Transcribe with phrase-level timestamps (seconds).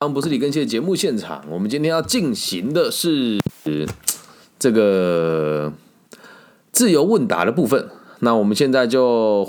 [0.00, 3.38] 安不是李根熙的节目现场，我们今天要进行的是
[4.58, 5.74] 这个
[6.72, 7.90] 自由问答的部分。
[8.20, 9.46] 那我们现在就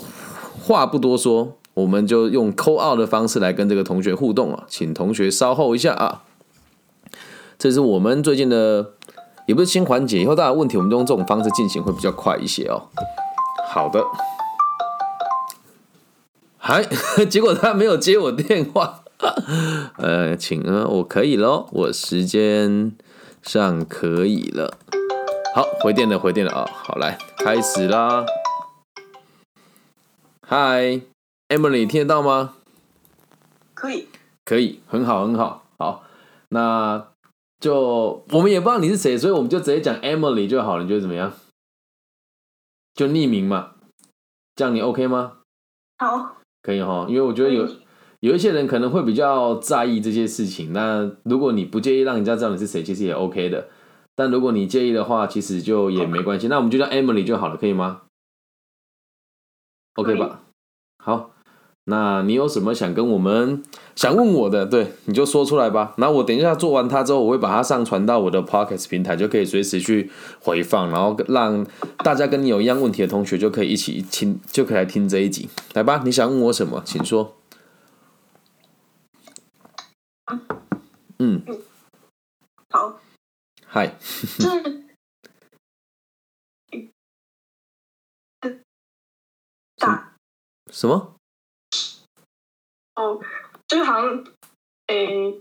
[0.61, 6.23] 话不多说，我们就用扣二的方式来跟这个同学互动啊，请同学稍后一下啊。
[7.57, 8.95] 这是我们最近的，
[9.45, 12.89] 也不是新环节，以后大家问题我们都用这种方式进行会比较快一些哦。
[13.69, 14.03] 好的，
[16.59, 16.83] 嗨，
[17.31, 19.00] 结果他没有接我电话。
[19.97, 22.91] 呃，请啊，我可以喽，我时间
[23.43, 24.77] 上可以了。
[25.53, 26.65] 好，回电了，回电了啊！
[26.71, 28.25] 好，来开始啦。
[30.47, 32.55] Hi，Emily，听得到吗？
[33.73, 34.07] 可以，
[34.45, 35.65] 可以，很好，很好。
[35.77, 36.03] 好，
[36.49, 37.07] 那
[37.59, 40.83] 就我们也不知道你是谁，所以我们就直接讲 Emily 就好了。
[40.83, 41.33] 你觉得怎么样？
[42.93, 43.75] 就匿名嘛，
[44.55, 45.39] 这样你 OK 吗？
[45.99, 47.67] 好，可以哈，因为我觉得有。
[48.21, 53.67] 有一些人可能会比较在意这些事情，那如果你不介意让人家知道你是谁，其实也 OK 的。
[54.15, 56.47] 但如果你介意的话，其实就也没关系。
[56.47, 58.01] 那我们就叫 Emily 就好了，可以吗
[59.95, 60.41] ？OK 吧？
[61.03, 61.31] 好，
[61.85, 63.63] 那你有什么想跟我们
[63.95, 65.95] 想问我的，对，你就说出来吧。
[65.97, 71.65] 那我等一下做完它之后，我会把它上传到我的 Podcast 平台，就可以随时去回放，然后让
[72.03, 75.49] 大家跟你有一样问题的同学就可以一起听，就可以来听这一集。
[75.73, 77.40] 来吧，你想问我什么，请说。
[81.19, 81.43] 嗯，
[82.69, 82.99] 好，
[83.65, 84.47] 嗨， 是
[89.77, 90.13] 大
[90.71, 91.15] 什么？
[92.95, 93.19] 哦，
[93.67, 94.23] 就是好像，
[94.87, 95.39] 诶，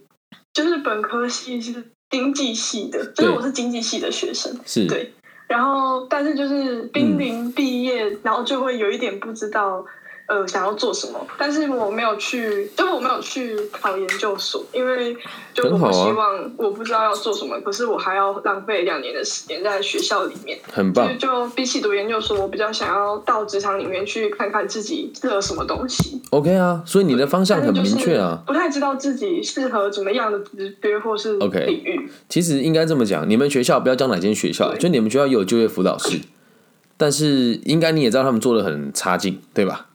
[0.53, 4.87] 就是本科系是经济系的，就是我是经济系的学生，是。
[4.87, 5.13] 对，
[5.49, 9.85] 然后但是就是濒临毕业，然后就会有一点不知道。
[10.31, 11.19] 呃，想要做什么？
[11.37, 15.17] 但是我没有去，就是我没有去考研究所，因为
[15.53, 20.57] 就我不希望我不知道要做什么，可是我还要浪费两年的时间在学校里面。
[20.73, 21.19] 很棒。
[21.19, 26.23] 就比起读研究所，我比较想要到职场里面去看看自己适合什么东西。
[26.31, 28.41] OK 啊，所以你的方向很明确啊。
[28.47, 32.09] 不太知道自己适合怎么样的职业或是 OK 领域。
[32.29, 36.21] 其实应该这么讲，你们学校不要讲哪间学校，就你们学校有就业辅导室，
[36.97, 39.89] 但是应该你也知道他们做的很差劲，对吧？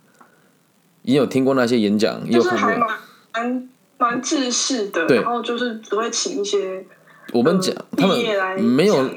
[1.05, 2.29] 你有听过那些演讲？
[2.29, 2.89] 就是还蛮
[3.33, 6.85] 蛮蛮自式的，然后就是只会请一些
[7.31, 8.17] 我们讲他们
[8.61, 9.09] 没有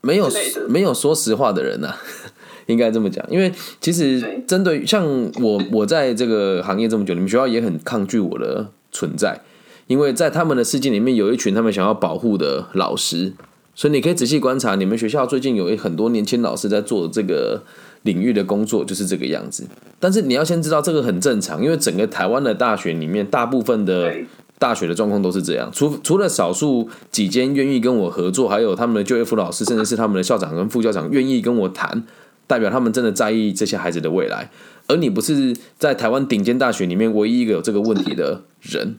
[0.00, 0.30] 没有
[0.68, 1.94] 没有说实话的人呐，
[2.66, 3.24] 应该这么讲。
[3.30, 5.04] 因为其实针对像
[5.40, 9.42] 我，我在这个行业这么久，你们学校也很抗拒我的存在，
[9.86, 13.34] 因为在他们的世界里面有一群他们想要保护的老师，
[13.74, 17.62] 所以你可以仔细观察，你们学校最近有很多年轻老师在做这个。
[18.06, 19.66] 领域的工作就是这个样子，
[20.00, 24.14] 但是你要先知道这个很正常，因为整个台湾的大学里面，大部分的
[24.58, 32.04] 大学的状况都是这样，除除了少数几间愿意跟我合作，还有他们的就业辅导师，甚至是他们的校长跟副校长愿意跟我谈，
[32.46, 34.50] 代表他们真的在意这些孩子的未来。
[34.86, 38.94] 而你不是在台湾顶尖大学里面唯一一个有这个问题的人，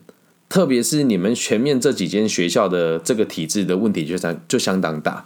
[0.48, 5.24] 特别是你们前面这几间学校的这个体制的问题就相就相当大。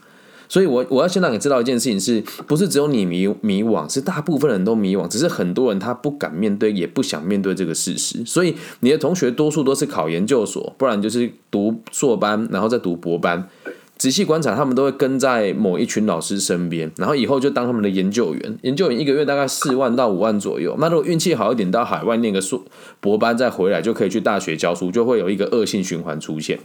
[0.53, 3.91] 所以，我我要先让你知道一件事情，是不是只有你迷迷惘？
[3.91, 8.23] 是大部分人都迷惘，只是很多人他不敢面对，也不想面对这个事实。
[8.27, 13.49] 所以，你的同学多数都是考研究所，不然就是读硕班，然后再读博班。
[13.97, 18.59] 仔细观察，他们都会跟在某一群老师身边，然后以后就当他们的研究员。
[18.61, 20.77] 研究员一个月大概四万到五万左右。
[20.79, 22.63] 那如果运气好一点，到海外念个硕
[23.01, 26.59] 博班再回来，就可以去大学教书，就会有一个恶性循环出现。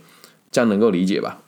[0.52, 1.40] 这样能够理解吧？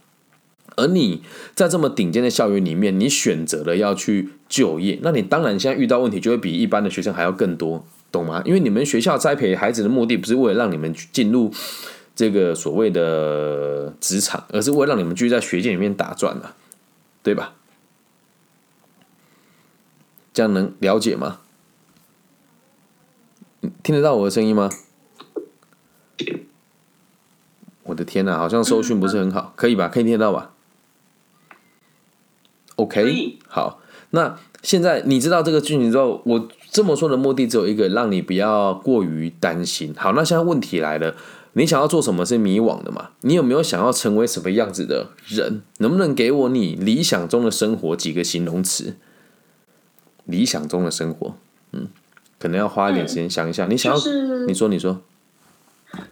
[0.79, 1.21] 而你
[1.53, 8.41] 在这么顶尖的校园里面，你选择了要去就业，那你当然现在遇到问题就会比一般的学生还要更多，懂吗？
[8.45, 11.51] 因为你们学校栽培孩子的目的不是为了让你们进入
[12.15, 16.55] 这个所谓的职场，而是为了让你们继续在学界里面打转啊，
[17.21, 17.53] 对吧？
[20.33, 21.39] 这样能了解吗？
[23.83, 24.69] 听得到我的声音吗？
[27.83, 29.89] 我的天哪，好像收讯不是很好，可以吧？
[29.89, 30.53] 可以听得到吧
[32.79, 33.81] ？OK，好，
[34.11, 39.93] 那现在你知道这个剧情之后，我这么说的目的只有一个，让你不要过于担心。
[39.97, 41.13] 好，那现在问题来了，
[41.53, 43.09] 你想要做什么是迷惘的嘛？
[43.21, 45.61] 你有没有想要成为什么样子的人？
[45.79, 48.95] 能不能给我你理想中的生活几个形容词？
[50.23, 51.35] 理想中的生活，
[51.73, 51.89] 嗯，
[52.39, 53.65] 可能要花一点时间想一下。
[53.67, 53.99] 你想要，
[54.47, 55.01] 你说，你说。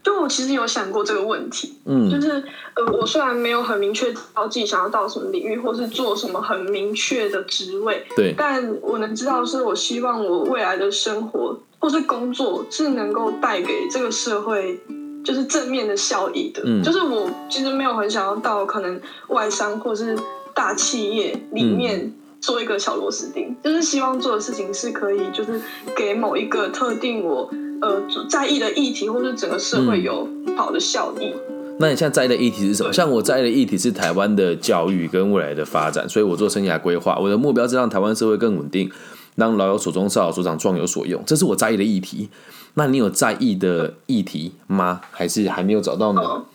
[0.03, 2.43] 就我其实有想过这个问题，嗯，就是
[2.75, 14.79] 呃，我虽然没有很明确知道自己想要到什么领域，或是做什么很明确的职位，对，但我能知道是我希望我未来的生活或是工作是能够带给这个社会，
[15.23, 16.63] 就是正面的效益的。
[16.65, 20.17] 嗯，就是我其实没有很想要到可能外商或是
[20.55, 25.61] 大企业里面做一个小螺丝钉，就是希望做的事情是可以就是
[25.95, 27.49] 给某一个特定我
[27.81, 31.33] 呃在意的议题或是整个社会有好的效益。
[31.79, 32.91] 那你现在在意的议题是什么？
[32.91, 38.89] 像我在意的议题是台湾的教育跟未来的发展，所以我做生涯规划，我的目标是让台湾社会更稳定，
[39.35, 42.29] 让老有所终，少有所长，壮有所用，这是我在意的议题。
[42.73, 45.01] 那你有在意的议题吗？
[45.11, 46.45] 还是还没有找到呢？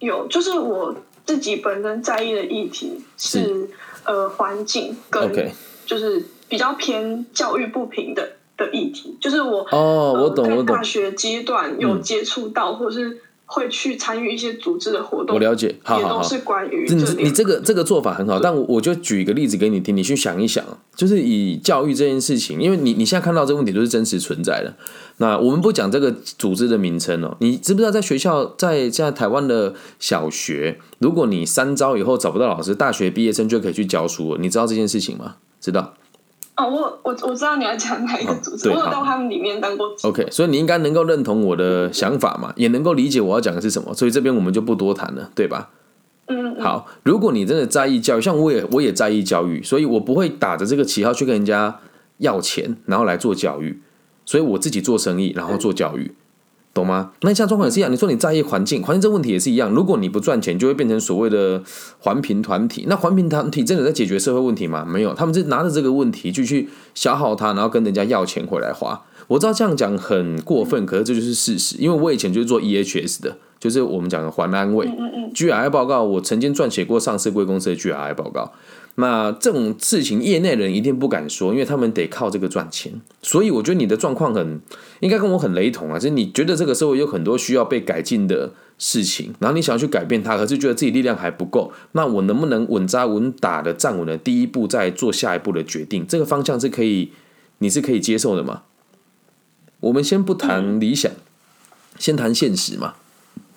[0.00, 3.68] 有，就是我自己本身在意的议题是
[4.04, 5.50] 呃环境跟
[5.86, 8.22] 就是比较偏教育不平等
[8.58, 13.22] 的议题，就是我哦，我懂，我懂，大学阶段有接触到或是。
[13.50, 20.62] 会去参与一些组织的活动，我了解，好好好，是关于你你这个这个做法很好，但我就举一个例子给你听，你去想一想，
[20.94, 24.74] 就是以教育这件事情，因为你你现在看到这个问题都是真实存在的。
[25.16, 35.36] 那我们不讲这个组织的名称哦，你知不知道在学校，在现在台湾的小学，如果你三招以后找不到老师，大学毕业生就可以去教书了，你知道这件事情吗？
[35.58, 35.94] 知道。
[36.58, 39.94] 哦，我我我知道你要讲哪一个组织，我有到他们里面当过。
[40.02, 45.70] OK，所以你应该能够认同我的想法嘛，也能够理解我要讲的是什么，所以这边我们就不多谈了，对吧？
[46.26, 46.60] 嗯。
[46.60, 51.78] 好，如果你真的在意教育，像我也我也在意教育，所以我不会打着这个旗号去跟人家
[52.16, 53.80] 要钱，然后来做教育，
[54.24, 56.12] 所以我自己做生意，然后做教育。
[56.78, 57.10] 懂吗？
[57.22, 57.92] 那像状况也是一样。
[57.92, 59.70] 你说你在意环境，环境这问题也是一样。
[59.70, 61.62] 如果你不赚钱，就会变成所谓的
[61.98, 62.84] 环评团体。
[62.88, 64.84] 那环评团体真的在解决社会问题吗？
[64.84, 69.02] 没有，他们是拿着这个问题就去消耗它，然后跟人家要钱回来花。
[69.26, 71.76] 我知道这样讲很过分，可是这就是事实。
[71.78, 74.88] 因为我以前就是做 EHS 的，就是我们讲的环安卫
[75.34, 78.52] GRI 报告，我曾经撰写过上市贵公司的 GRI 报告。
[78.94, 82.92] 那这种事情，业内人一定不敢说，因为他们得靠这个赚钱。
[83.22, 84.60] 所以我觉得你的状况很
[85.00, 91.72] 应该跟我很雷同啊，就是你觉得这个社会有很多需要被改进的事情，然后你想要去改变它，可是觉得自己力量还不够。
[91.92, 96.06] 那我能不能稳扎稳打的站稳了第一步，再做下一步的决定？
[96.06, 97.12] 这个方向是可以，
[97.58, 98.62] 你是可以接受的吗？
[99.80, 101.12] 我们先不谈理想，
[101.98, 102.94] 先谈现实嘛，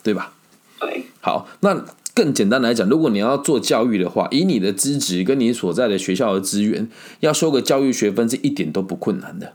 [0.04, 0.34] 对吧？
[0.80, 1.06] 对。
[1.22, 1.86] 好，那。
[2.14, 6.90] 更简单来讲，如果你要做教育的话，以你的资质跟你所在的学校的资源，
[7.22, 9.54] 要收个教育学分是一点都不困难的。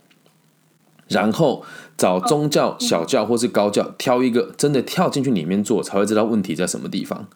[1.09, 1.65] 然后
[1.97, 7.27] 找宗教、小教或是高教，挑一个真的跳进去里面做，才会知道问题在什么地方。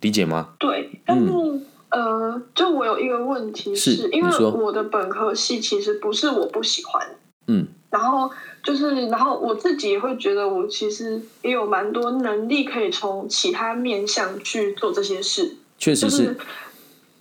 [0.00, 0.50] 理解吗？
[0.58, 1.26] 对，但是
[1.90, 7.16] 呃，就我有一个问题，是因为我的本科系其实不是我不喜欢，
[7.46, 7.66] 嗯。
[7.90, 8.30] 然后
[8.62, 15.56] 就是，然后我自己也会觉得，我其实也有蛮多能力可以从其他面向去做这些事。
[15.78, 16.36] 确实是，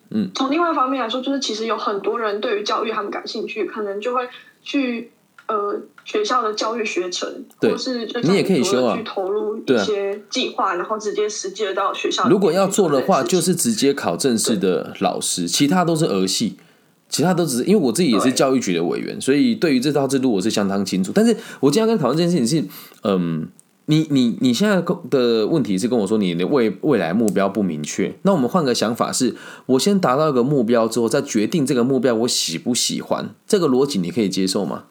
[0.10, 0.30] 嗯。
[0.36, 4.28] 从另外一方面来说，就是其实有很多人对于教育他们感兴趣，可能就会
[4.62, 5.12] 去
[5.48, 12.28] 呃学校的教育学程，或是你也可以修啊，去投入一些计划，然后直接实际的到学校。
[12.30, 16.58] 如果要做的话，就是直接考正式的老师，其他都是儿戏。
[17.10, 21.10] 其他都只是因为我自己也是教育局的委员，所以对于这套制度我是相当清楚。
[21.16, 22.68] 但是我今天跟讨论这件事情是，
[23.06, 23.48] 嗯，
[23.88, 29.36] 你你你现在的问题是跟我说你的未未来目标不明确，那我们换个想法，是
[29.66, 34.84] 我先达到一个目标之后，再决定这个目标我喜不喜欢，这个逻辑你可以接受吗？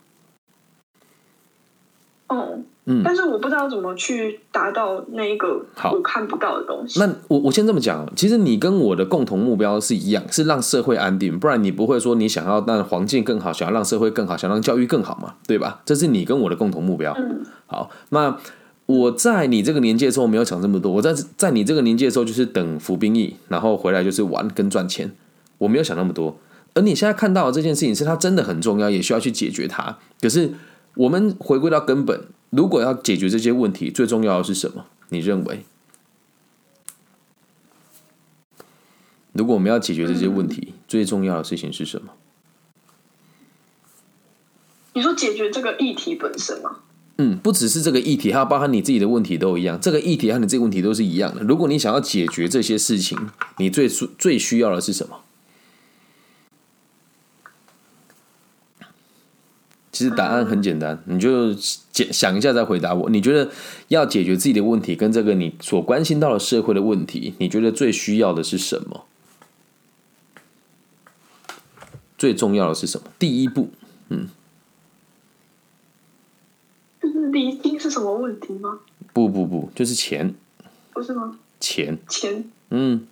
[2.28, 2.58] 哦。
[2.88, 5.60] 嗯，但是我不知道怎么去达到那一个
[5.92, 7.00] 我看不到的东西。
[7.00, 15.82] 那我我先这么讲，其实你跟我的共同目标是一样，是让社会安定，不然你不会说你想要让环境更好，想要让社会更好，想让教育更好嘛，对吧？
[15.84, 17.12] 这是你跟我的共同目标。
[17.18, 18.38] 嗯，好，那
[18.86, 25.12] 我在你这个年纪的时候没有想这么多，我在在你这个年纪的时候就是等服兵役，然后回来就是玩跟赚钱，
[25.58, 26.38] 我没有想那么多。
[26.74, 29.98] 而你现在看到的这件事情，是它真的很重要，也需要去解决它。
[30.20, 30.52] 可是
[30.94, 32.26] 我们回归到根本。
[32.50, 34.86] 如果要解决这些问题，最重要的是什么？
[35.08, 35.64] 你认为？
[39.32, 42.12] 如果我们要解决这些问题，最重要的事情是什么？
[44.94, 46.78] 你说解决这个议题本身吗？
[47.18, 49.80] 嗯，不只是这个议题，还有包含你自己的问题都一样。
[49.80, 51.42] 这个议题和你这个问题都是一样的。
[51.42, 53.18] 如果你想要解决这些事情，
[53.58, 55.20] 你最需最需要的是什么？
[59.90, 63.08] 其实答案很简单，你就想想一下再回答我。
[63.08, 63.50] 你觉得
[63.88, 69.06] 要解决自己的问题，跟这个你所关心到的社会的问题，你觉得最需要的是什么？
[72.18, 73.06] 最重要的是什么？
[73.18, 73.70] 第一步，
[74.10, 74.28] 嗯，
[77.36, 78.78] 就是理清是什么问题吗？
[79.12, 80.34] 不不不，就是钱，
[80.94, 81.38] 不是吗？
[81.60, 83.06] 钱钱，嗯，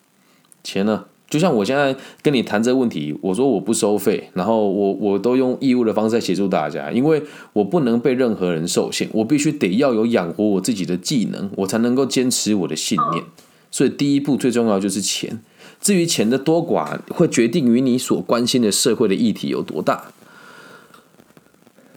[0.62, 1.04] 钱呢？
[1.28, 13.24] 就像我现在跟你谈这个问题，我说我不收费，然后我我都用义务的方式在协助大家，因为我不能被任何人受限，我必须得要有养活我自己的技能，我才能够坚持我的信念。
[13.70, 15.42] 所以第一步最重要就是钱，
[15.80, 20.12] 至于钱的多寡，会决定于你所关心的社会的议题有多大。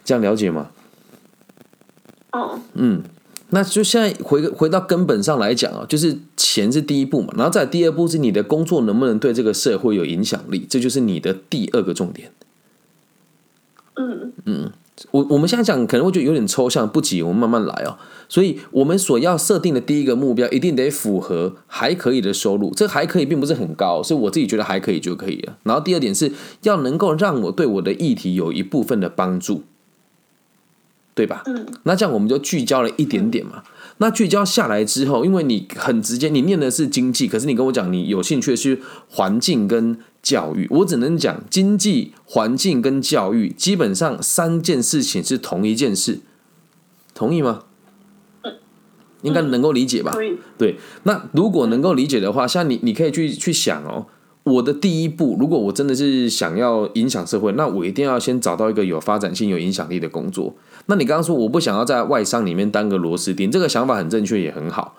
[0.03, 0.71] 这样了解吗？
[2.31, 3.03] 哦，嗯。
[3.49, 12.29] 那就现在回回到根本上来讲啊，就是钱是第一步嘛，然后再第二步是你的工作能不能对这个社会有影响力，这就是你的第二个重点。
[13.95, 14.69] 嗯嗯，
[15.11, 17.97] 我我们现在讲可能会觉得有点抽象，不急，我们慢慢来哦。
[18.27, 25.57] 所以我们所要设定的第一个目标，一定得符合还可以的收入，这还可以并不是很高，是我自己觉得还可以就可以了。
[25.63, 29.63] 然后第二点是要能够让我对我的议题有一部分的帮助。
[31.17, 31.41] 对吧？
[31.47, 33.63] 嗯，那这样我们就聚焦了一点点嘛。
[33.97, 46.19] 那聚焦下来之后，因为你很直接，你念的是经济，可是你跟我讲你有兴趣的是环境跟教育，我只能讲经济、环境跟教育基本上三件事情是同一件事，
[47.15, 47.63] 同意吗？
[49.23, 50.13] 应该能够理解吧？
[50.59, 54.05] 对，那如果能够理解的话，像你，你可以去去想哦。
[54.47, 60.55] 我的第一步，如果我真的是想要影响社会，那我一定要先找到一个有发展性、有影响力的工作。
[60.87, 64.95] 那你刚刚说我不想要在外商里面当个螺丝钉，这个想法很正确，也很好。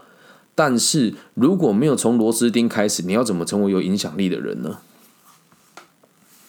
[0.55, 4.79] 但是如果没有从螺丝钉开始，你要怎么成为有影响力的人呢？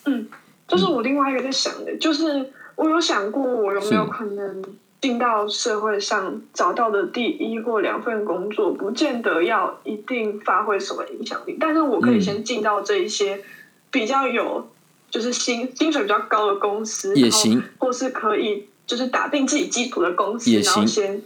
[0.06, 0.28] 嗯，
[0.68, 4.64] 这是我另外一个在想的，就是我有想过，我有没有可能。
[5.02, 13.42] 进到社会上找到的第一或两份工作，不见得要一定发挥什么影响力，但是我可以先进到这一些
[13.90, 14.68] 比较有
[15.10, 21.22] 就是薪薪水比较高的公司也行，或是可以就是打定自己基础的公司，然后先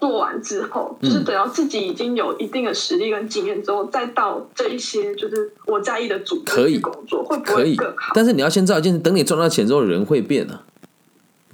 [0.00, 8.12] 做完之后，就是等到自己已经有一定的实力跟经验之后，再到这一些就是我在意的组织工作，会不会更好？
[8.14, 10.62] 但是你要先知道一件事，等你赚到钱之后，人会变啊。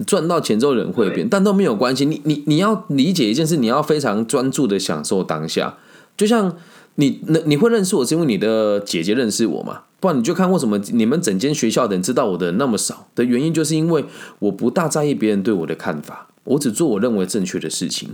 [0.05, 2.05] 赚到钱之后人会变，但都没有关系。
[2.05, 5.77] 你你你要理解一件事，你要非常专注的享受当下。
[6.15, 6.55] 就像
[6.95, 9.81] 你那你会认识我，是因为你的姐姐认识我嘛？
[9.99, 14.05] 不然你就看为什么你们整间学校的人知道我的那么少的原因，就是因为
[14.39, 18.09] 我不大在意别人对我的看法，我只做我认为正确的事情。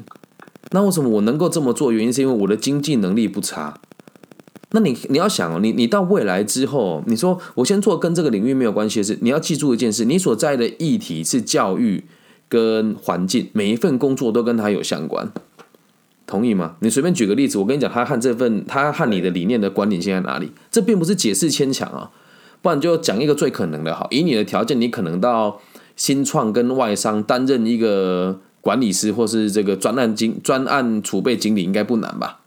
[0.71, 1.91] 那为什么我能够这么做？
[1.91, 3.77] 原因是因为我的经济能力不差。
[4.75, 12.03] 那你你要想哦，你你到未来之后，你说我先做跟这个领域没有关系的事，你要记住一件事，你所在的议题是教育
[12.49, 15.31] 跟环境，每一份工作都跟它有相关，
[16.25, 16.75] 同意吗？
[16.79, 20.51] 你随便举个例子，我跟你讲，他和这份他和你的理念的关联性在哪里？
[20.71, 22.09] 这并不是解释牵强啊，
[22.63, 25.61] 不然就讲一个最可能的，哈，以你的条件，你可能到
[25.95, 32.39] 新创跟外商担任一个管理师，或是这个专案经专案储备经理，应该不难吧？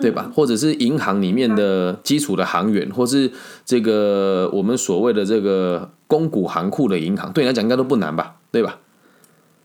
[0.00, 0.30] 对吧？
[0.32, 3.32] 或者是银行里面的基础的行员，或是
[3.64, 8.36] 这个我们所谓的这个公股行库的银行，对你来讲应该都不难吧？
[8.52, 8.78] 对吧？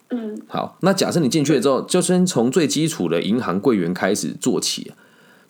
[0.10, 0.42] 嗯。
[0.48, 4.92] 好，那假设你进去了之后，就先从最基础的银行柜员开始做起。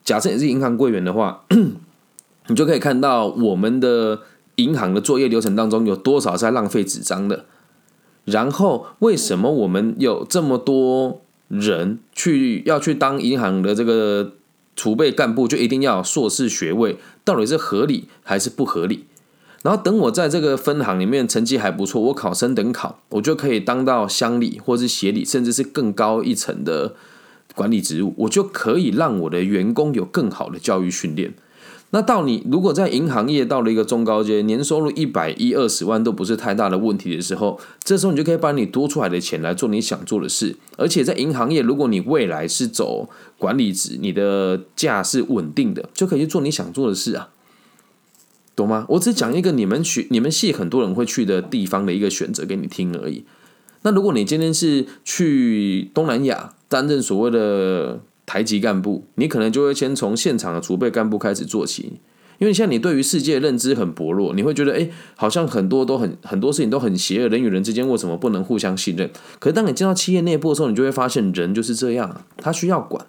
[0.03, 1.45] 假设你是银行柜员的话，
[2.47, 4.19] 你就可以看到我们的
[4.55, 7.45] 银行的作业流程当中有多少在浪费纸张的。
[8.25, 14.33] 然后，为什么我们有这么多人去要去当银行的这个？
[14.75, 19.05] 储备干部就一定要硕士学位，到底是合理还是不合理？
[19.61, 26.95] 然后等我在这个分行里面成绩还不错，我考生等考，我就可以当到乡里或是协理，甚至是更高一层的
[27.55, 31.33] 管理职务，我就可以让我的员工有更好的教育训练。
[31.95, 40.55] 那到你如果在银行业到了一个中高阶，年收入一百一二十万都不是太大的问题的时候，这时候你就可以把你多出来的钱来做你想做的事。
[40.75, 43.07] 而且在银行业，如果你未来是走
[43.37, 47.29] 管理职，你的价是稳定的，就可以去做你想做的事啊，
[48.55, 48.87] 懂吗？
[48.89, 53.23] 我只讲一个你们去你们系很多人会去的地方的一个选择给你听而已。
[53.83, 57.99] 那如果你今天是去东南亚担任所谓的。
[58.25, 61.93] 台级干部，你可能就会先从现场的储备干部开始做起，
[62.39, 69.09] 因为像你对于世界认知很薄弱，你会觉得，哎，好像很多都很很多事情都很邪恶，人与人之间为什么不能互相信任？
[69.39, 73.05] 可是当你进到企业内部的时候，你就会发现人就是这样，他需要管，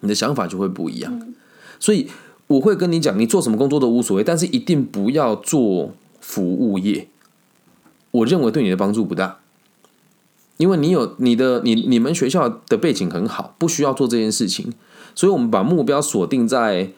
[0.00, 1.34] 你的想法就会不一样。
[1.78, 2.06] 所以
[2.46, 7.08] 我会跟你讲，你做什么工作都无所谓，但是一定不要做服务业，
[8.12, 9.40] 我认为对你的帮助不大。
[10.56, 14.72] 因为你有你的你你们学校的背景很好，不需要做这件事情，
[15.14, 16.90] 所以我们把目标锁定在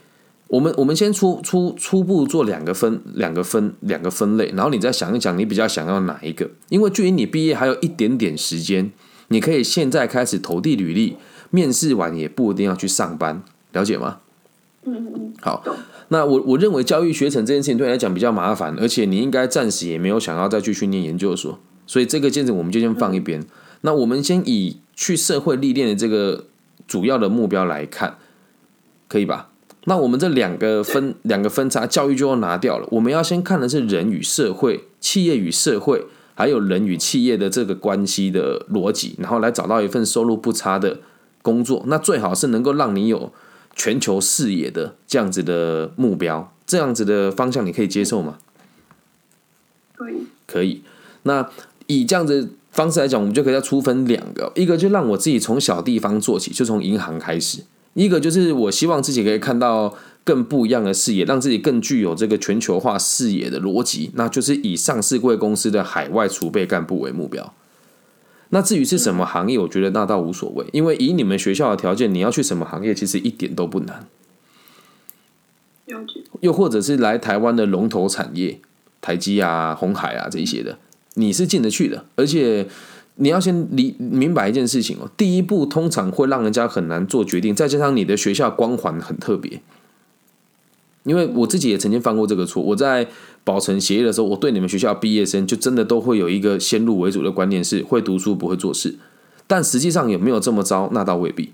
[0.49, 6.50] 我们我们先初初初步做两个分两个分两个分类，然后你再想一想你比较想要哪一个。
[6.68, 8.92] 因为距离你毕业还有一点点时间，
[9.28, 11.16] 你可以现在开始投递履历，
[11.50, 13.42] 面试完也不一定要去上班，
[13.73, 14.18] 了解吗？
[14.84, 15.34] 嗯嗯嗯。
[15.40, 15.64] 好，
[16.08, 23.44] 那我我认为教育学程这件事情对你来讲比较麻烦，而且你应该暂时也没有想要再去训练研究所，所以这个见证我们就先放一边。
[23.82, 26.46] 那我们先以去社会历练的这个
[26.86, 28.18] 主要的目标来看，
[29.08, 29.50] 可以吧？
[29.86, 32.88] 那我们这两个分两个分叉，教育就要拿掉了。
[32.92, 41.00] 我们要先看的是人与社会、企业与社会，还有人与企业的这个关系的逻辑，然后来找到一份收入不差的
[41.42, 41.84] 工作。
[41.86, 43.30] 那最好是能够让你有
[43.76, 48.38] 全球视野的这样子的目标，这样子的方向你可以接受吗？
[49.94, 50.14] 可以，
[50.46, 50.82] 可以。
[51.24, 51.50] 那
[51.86, 52.50] 以这样子。
[52.74, 57.60] 方式来讲，我们就可以再粗分两个，一个就让我自己从小地方做起，就从银行开始；
[57.92, 67.54] 一个就是我希望自己可以看到更不一样的视野，让自己更具有这个全球化视野的逻辑，那就是以上市贵公司的海外储备干部为目标。
[68.48, 74.08] 那至于是什么行业，我觉得那倒无所谓，因为以你们学校的条件，你要去什么行业，其实一点都不难。
[76.40, 78.58] 又或者是来台湾的龙头产业，
[79.00, 80.78] 台积啊、红海啊这一些的。
[81.14, 82.66] 你是进得去的，而且
[83.16, 85.09] 你要先理明白一件事情哦。
[85.16, 89.61] 第一步通常会让人家很难做决定，再加上你的学校光环很特别。
[91.04, 93.06] 因为我自己也曾经犯过这个错，我在
[93.44, 98.97] 保存协议的时候，我对你们学校毕业生就真的都会有一个先入为主的观念，是会读书不会做事。
[99.47, 100.90] 但实际上有没有这么糟？
[100.92, 101.52] 那倒未必。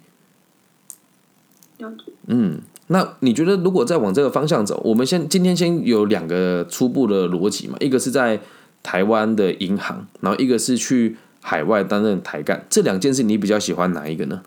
[2.29, 7.77] 嗯，那你觉得如果再往这个方向走，我们先今天先有两个初步的逻辑嘛？
[7.81, 8.41] 一个是在。
[8.83, 14.43] 台湾的银行，然后一个是去海外担任台干，这两件事你比较喜欢哪一个呢？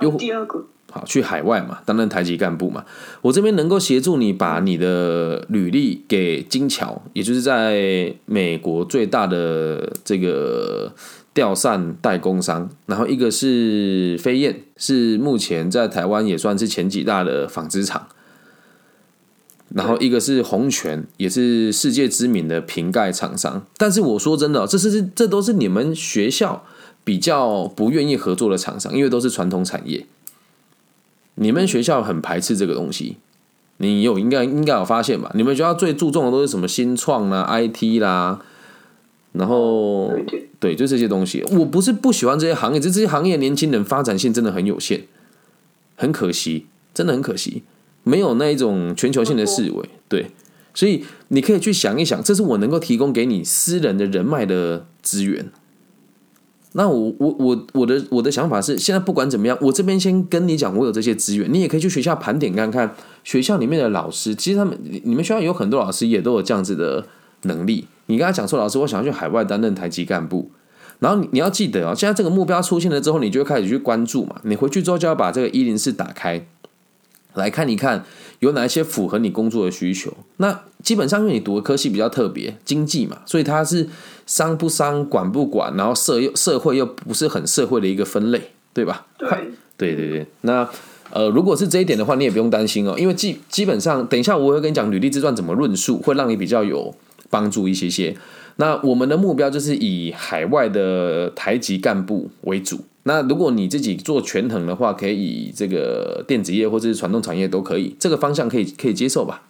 [0.00, 2.84] 有第二个，好，去海外嘛，担任台籍干部嘛。
[3.22, 10.92] 我这边能够协助你把你的履历给金桥，也就是在美国最大的这个
[11.32, 18.08] 吊扇代工商，然后一个是飞燕，是目前在台湾也算是前几大的纺织厂。
[19.74, 23.66] 然后一个是红泉，也是世界知名的瓶盖厂商。
[23.76, 26.64] 但是我说真的，这是这都是你们学校
[27.02, 30.06] 比较不愿意合作的厂商，因为都是传统产业。
[31.34, 33.16] 你们学校很排斥这个东西，
[33.78, 35.32] 你有应该应该有发现吧？
[35.34, 38.40] 你们学校最注重的都是什么新创啦、IT 啦，
[39.32, 40.12] 然后
[40.60, 41.42] 对，就这些东西。
[41.50, 45.08] 我不是不喜欢这些行业，这这些行业年轻人发展性真的很有限，
[45.96, 47.64] 很可惜，真的很可惜。
[48.04, 50.30] 没有那一种全球性的思维，对，
[50.72, 55.50] 所以你可以去想一想，这是我能够提供给你私人的人脉的资源。
[56.76, 67.06] 那我我我我的我的想法是，现在不管怎么样，我这边先跟你讲，我有这些资源，你也可以去学校盘点看看，学校里面的老师，其实他们你们学校有很多老师也都有这样子的
[67.42, 67.86] 能力。
[68.06, 70.50] 你跟他讲说，老师，我想要去海外担任台籍干部，
[70.98, 74.40] 然后你你要记得哦，现在这个目标出现了之后，你就会开始去关注嘛。
[74.42, 76.44] 你回去之后就要把这个一零四打开。
[77.34, 78.04] 来看一看
[78.40, 80.12] 有哪一些符合你工作的需求。
[80.38, 83.88] 那基本上因为你读的科系比较特别，经济嘛，所以它是
[84.26, 88.40] 商不商、管不管，然后社又社会又不是很社会的一个分类，
[88.72, 89.06] 对吧？
[89.18, 89.28] 对，
[89.76, 90.26] 对对对。
[90.42, 90.68] 那
[91.10, 96.94] 呃，如果是这一点的话，你也不用担心哦，因为基基本上，等一下我会跟你讲履历自传怎么论述，会让你比较有
[97.30, 98.16] 帮助一些些。
[98.56, 102.78] 那我们的目标就是以海外的台籍干部为主。
[103.02, 109.42] 那如果你自己做全腾的话，可以以这个电子业或者是传统产业都可以，这个方向可以可以接受吧？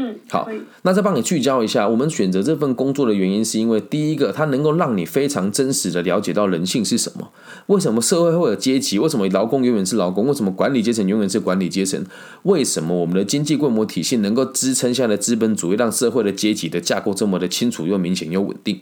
[0.00, 0.48] 嗯，好，
[0.82, 7.32] 那再帮你聚焦一下，我们选择这份工作的原因，是因为第一个，它能够让你非常真实的了解到人性是什么，
[7.66, 12.04] 为什么社会会有阶级，为什么劳工永远是劳工，为什么管理阶层永远是管理阶层，
[12.44, 18.80] 为什么我们的经济规模体系能够支撑下的资本主义，让社会的阶级的架构这么的清楚又明显又稳定，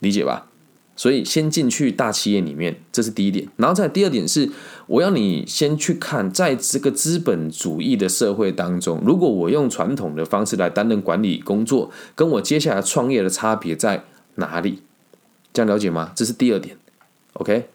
[0.00, 0.51] 理解吧？
[0.94, 3.48] 所以先进去大企业里面，这是第一点。
[3.56, 4.48] 然后再第二点是，
[4.86, 14.82] 我要你先去看，在这个资本主义的社会当中，如果我用传统的方式来担任管理工作，跟我接下来创业的差别在哪里？
[15.52, 16.12] 这样了解吗？
[16.14, 16.76] 这是第二点。
[17.34, 17.68] OK，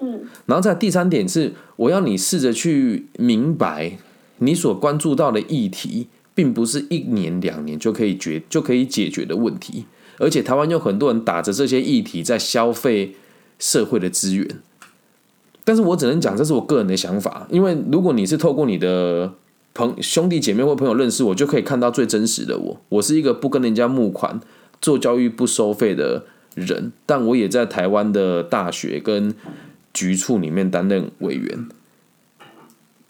[0.00, 0.22] 嗯。
[0.46, 3.98] 然后在第三点是，我要你试着去明白，
[4.38, 9.84] 你所关注到的议题，并不是一年两年就可以决就可以解决的问题。
[10.18, 13.14] 而且台湾有很多人打着这些议题在消费
[13.58, 14.48] 社会的资源，
[15.64, 19.32] 但是我只能讲这是我个人的想法，因为如果你是透过你的
[19.72, 22.80] 朋兄弟姐妹或朋友认识我，就可以看到最真实的我。
[22.88, 24.40] 我是一个不跟人家募款、
[24.80, 26.24] 做教育不收费的
[26.54, 29.34] 人，但我也在台湾的大学跟
[29.92, 31.68] 局处里面担任委员，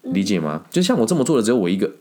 [0.01, 0.63] 理解吗？
[0.71, 1.91] 就像我这么做的只有我一个。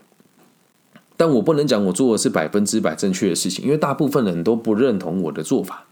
[1.17, 5.85] 但我不能讲我做的是百分之百正确的事情，因为大部分人都不认同我的做法。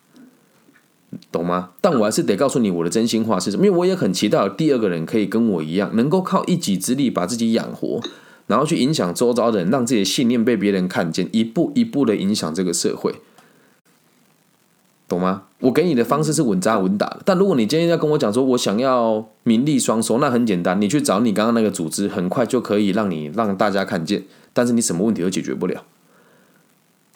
[1.31, 1.73] 懂吗？
[1.83, 8.01] 但我还是得告诉你我的真心话是什么，因为我也很期待有第二个人可以跟我一样，能够靠一己之力把自己养活，
[8.47, 13.17] 然后去影响周遭的人，让自己的信念被别人看见，一步一步的影响这个社会，
[15.07, 15.43] 懂吗？
[15.61, 25.85] 我给你的方式是稳扎稳打的，但如果你今天要跟我讲说我想要名利双收，那很简单，你去找你刚刚那个组织，很快就可以让你让大家看见，但是你什么问题都解决不了，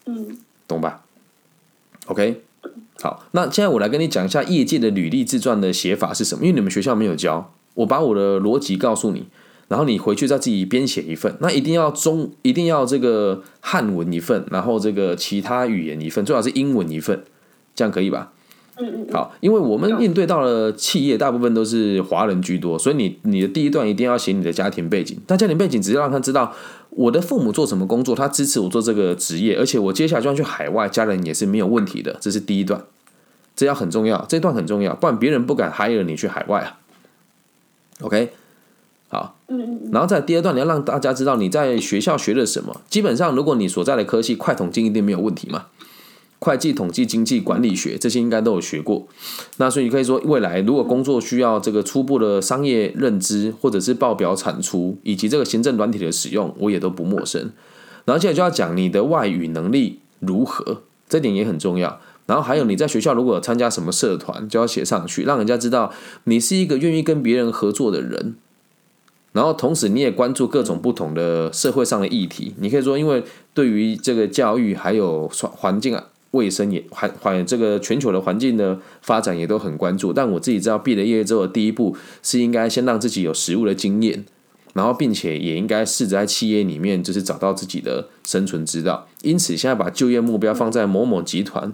[0.07, 1.05] 嗯，懂吧
[2.07, 2.42] ？OK。
[3.03, 9.27] 好，那现在我来跟你讲一下业界的履历自传的写法是什么，因为你们学校没有教，我把我的逻辑告诉你，
[9.68, 17.22] 然后你回去再自己编写一份，那一定要中，一定要这个汉文一份，然后这个其他语言一份，最好是英文一份，
[17.75, 18.33] 这样可以吧？
[18.78, 25.18] 嗯嗯，好，因为我们面对到了企业，大部分都是华人居多，所以你你的第一段一定要写你的家庭背景。
[25.26, 26.52] 但家庭背景只是让他知道
[26.90, 32.16] 我的父母做什么工作，他支持我做这个职业，而且我接下来就要去海外，家人也是没有问题的。
[32.20, 32.84] 这是第一段，
[33.54, 36.78] 这要很重要，这段很重要，不然别人不敢 hire 你去海外啊。
[38.02, 38.30] OK，
[39.08, 42.82] 好，嗯嗯，然后在第二段你要让大家知道你在学校学了什么。
[42.90, 45.68] 基本上，如果你所在的科系快统经一定没有问题嘛。
[46.38, 49.07] 会计、统计、经济、管理学这些应该都有学过，
[49.57, 57.51] 那所以你可以说，未来如果工作需要这个初步的商业认知，或者是报表产出，以及这个行政软体的使用，我也都不陌生。
[58.05, 62.01] 然后接着就要讲你的外语能力如何，这点也很重要。
[62.27, 65.92] 然后还有你在学校如果有参加什么社团，就要写上去，让人家知道
[66.25, 68.37] 你是一个愿意跟别人合作的人。
[69.33, 73.22] 然后同时你也关注各种不同的社会上的议题，你可以说，因为
[73.55, 76.09] 对于这个教育还有环境啊。
[76.37, 84.25] 卫生也环环这个全球的环境的发展也都很关注，但我自己知道毕了业之后，第一步是应该先让自己有实务的经验，
[84.75, 89.09] 然后并且也应该试着在企业里面就是找到自己的生存之道。
[89.22, 91.72] 因此，现在把就业目标放在某某集团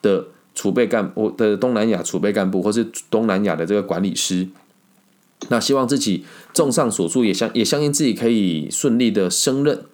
[0.00, 4.48] 的储备干部的东南亚储备干部，或是东南亚的这个管理师，
[5.48, 9.84] 那希望自己综上所述，也相也相信自己可以顺利的升任。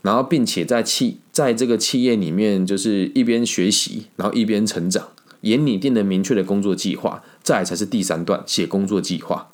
[0.00, 5.06] 然后，并且在企在这个企业里面，就是一边学习，然后一边成长，
[5.40, 7.22] 也拟定了明确的工作计划。
[7.44, 9.46] 再才是第三段，写工作计划。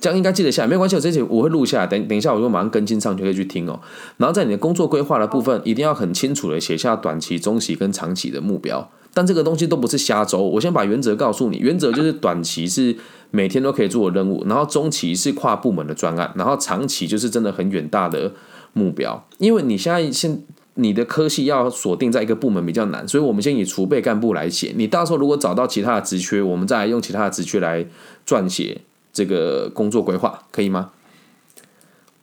[0.00, 1.86] 这样应该记得下来，没关系，我这些我会录下来。
[1.86, 3.78] 等等一下，我就马上更新上去，可以去听哦。
[4.16, 8.90] 然后在你的工作规划的部分，一定要很清楚的写下短期、中期跟长期的目标。
[9.12, 11.58] 但这个东西都不是瞎周，我先把原则告诉你。
[11.58, 12.96] 原则就是短期是
[13.30, 18.32] 每天都可以做的任务，然后中期是跨部门的专案，然后长期就是真的很远大的。
[18.72, 20.42] 目标，因为你现在现
[20.74, 24.72] 你的科系要锁定在一个部门比较难，所以我们先以储备干部来写。
[24.76, 27.84] 你到时候如果找到其他的职缺，我们再来用其他的职缺来
[28.26, 28.80] 撰写
[29.12, 30.92] 这个工作规划，可以吗？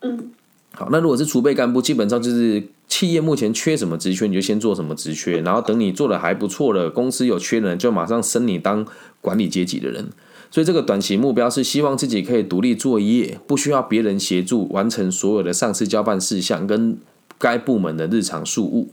[0.02, 0.32] 嗯，
[0.74, 8.86] 好，那如果是储备干部，基本上就是企业目前缺什么职缺，你就先做什么职缺，然后等你做的还不错了，公司有缺人，就马上升你当
[9.22, 10.10] 管理阶级的人。
[10.50, 16.98] 所以这个短期目标是希望自己可以独立作业，不需要别人协助完成所有的上市交办事项跟
[17.38, 18.90] 该部门的日常事务，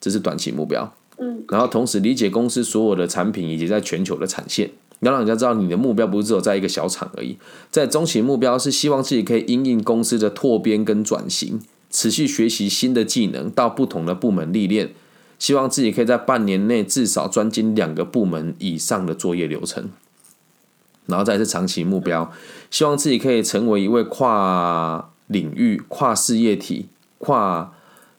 [0.00, 0.94] 这是短期目标。
[1.18, 7.36] 嗯，然后同时理解公司所有的产品以及在全球的产线，要让人家知道你的目标不是只有在一个小厂而已。
[7.70, 14.90] 在中期目标是希望自己可以因应公司的拓编跟转型，持续学习新的技能，到不同的部门历练，
[15.38, 19.88] 希望自己可以在半年内至少专精两个部门以上的作业流程。
[21.06, 22.30] 然后再是长期目标，
[22.70, 26.88] 希望自己可以成为一位跨领域、跨事业体、
[27.18, 27.72] 跨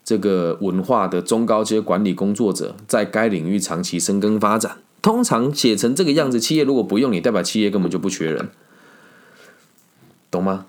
[0.04, 4.78] 这个文化的中高阶管理工作者，在该领域长期深耕发展。
[5.02, 8.50] 通常写成这个样子，企业如果不用你，代表企业根本就不缺人，
[10.32, 10.66] 懂吗？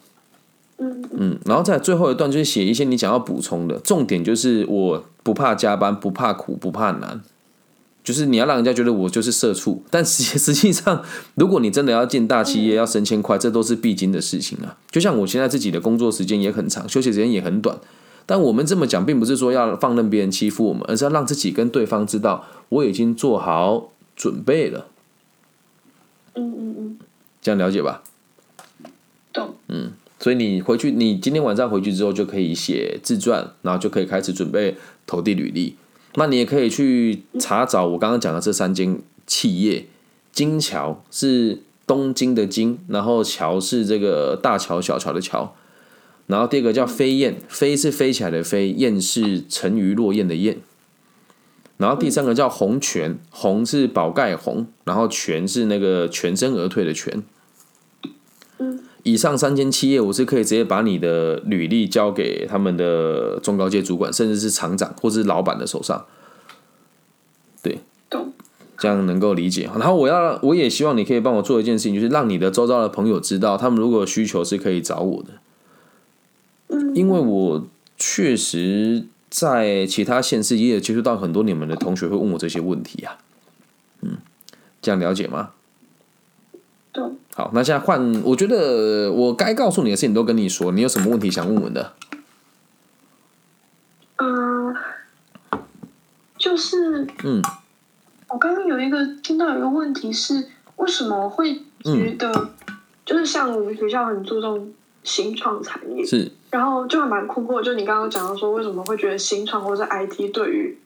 [0.78, 1.38] 嗯嗯。
[1.46, 7.22] 然后在最后一段就是写一些你想要补充的重点，就是我不怕加班，不怕苦，不怕难。
[8.06, 11.02] 就是你要让人家觉得我就是社畜，但实实际上，
[11.34, 14.78] 如果你真的要进大企业，要升迁快，这都是必经的事情啊。
[14.92, 17.76] 就像我现在自己的工作时间也很长，休息时间也很短，
[18.24, 24.86] 但我们这么讲，并不是说要放任别人欺负我们，而是要让自己跟对方知道，我已经做好准备了。
[26.36, 26.98] 嗯嗯嗯，
[27.42, 28.04] 这样了解吧？
[29.32, 29.56] 懂。
[29.66, 29.90] 嗯，
[30.20, 34.76] 所以你回去，你今天晚上回去之后，就可以写自传，然后就可以开始准备
[35.08, 35.74] 投递履历。
[36.18, 39.86] 那你也可以去查找我刚刚讲的这三间企业，
[40.32, 45.54] 金桥是东京的金，然后桥是这个大桥小桥的桥，
[46.26, 50.56] 然后第二个叫飞燕，飞是飞起来的飞，燕是沉鱼落雁的雁，
[51.76, 57.22] 然后第三个叫红泉，红是宝盖红，然后泉是那个全身而退的泉。
[59.06, 66.04] 以上三间企业，我是可以直接把你的履历交给他们的中高阶主管，甚至是厂长或者是老板的手上。
[67.62, 67.78] 对，
[68.10, 68.32] 懂。
[68.76, 69.68] 这这样能够理解。
[69.76, 75.30] 然后我要，我也希望你可以帮我做一件事情，就是让你的周遭的朋友知道，他们如果有需求是可以找我的。
[76.94, 77.66] 因为我
[77.96, 83.18] 确实在其他县市也有接触到很多你们的同学会问我这些问题啊。
[84.02, 84.18] 嗯，
[84.82, 85.50] 这样了解吗？
[86.92, 87.02] 对。
[87.36, 91.92] 好，那现在换，我觉得我该告诉你的事情都跟你说，你有什么问题想问我的？
[94.16, 94.74] 嗯，
[96.38, 97.42] 就是嗯。
[98.28, 102.48] 我刚刚有一个听到一个问题是，为什么会觉得，
[103.04, 104.72] 就是像我们学校很注重
[105.04, 110.78] 新创产业，是，然后就还蛮困惑，就你刚刚讲到说，为什么会觉得新创或者 IT 对于，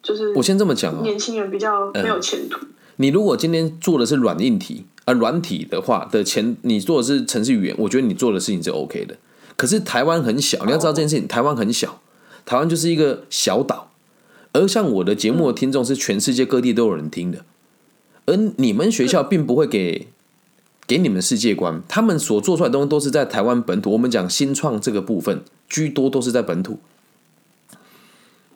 [0.00, 2.64] 就是我先这么讲，年轻人比较没有前途。
[3.00, 9.16] 你如果今天做的是软硬体，啊软体的话的前，你做的是程序语言，我觉得你做的事情是 OK 的。
[9.56, 12.02] 可是台湾很小，你要知道这件事情，台湾很小，
[12.44, 13.90] 台湾就是一个小岛。
[14.52, 17.42] 而像我的节目的听众是全世界各地都有人听的，
[18.26, 20.08] 而你们学校并不会给
[20.86, 23.92] 给你们世界观，他们所做出来的东西都是在台湾本土。
[23.92, 26.78] 我们讲新创这个部分，居多都是在本土。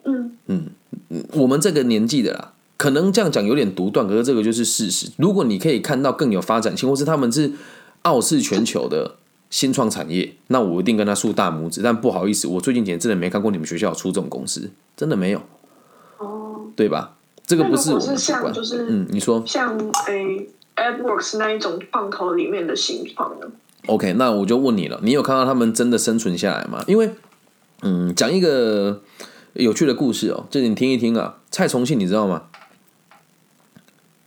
[0.05, 0.67] 嗯嗯
[1.09, 5.11] 嗯，我们这个年纪的啦，可能这样讲有点独断，可是这个就是事实。
[5.17, 7.53] 如果你可以看到更有发展性，或是他们是
[8.03, 9.17] 傲视全球的
[9.51, 11.81] 新创产业，那我一定跟他竖大拇指。
[11.83, 15.41] 但不好意思，我最近几年真的没看过你们学校出这种公司，真的没有。
[16.19, 17.17] 哦对吧？
[17.47, 23.47] 这个不是我是像就是嗯，你说像诶，AdWorks 那一种创投里面的新创呢
[23.87, 26.83] ？OK，那我就问你了，你有看到他们真的生存下来吗？
[26.89, 27.11] 因为
[27.83, 29.03] 嗯，讲一个
[29.53, 31.37] 有趣的故事哦，就你听一听啊。
[31.51, 32.45] 蔡崇信你知道吗？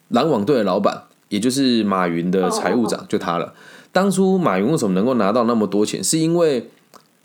[0.10, 3.54] 篮网队的老板，也就是马云的财务长，就他了。
[3.92, 6.04] 当初马云为什么能够拿到那么多钱？
[6.04, 6.70] 是因为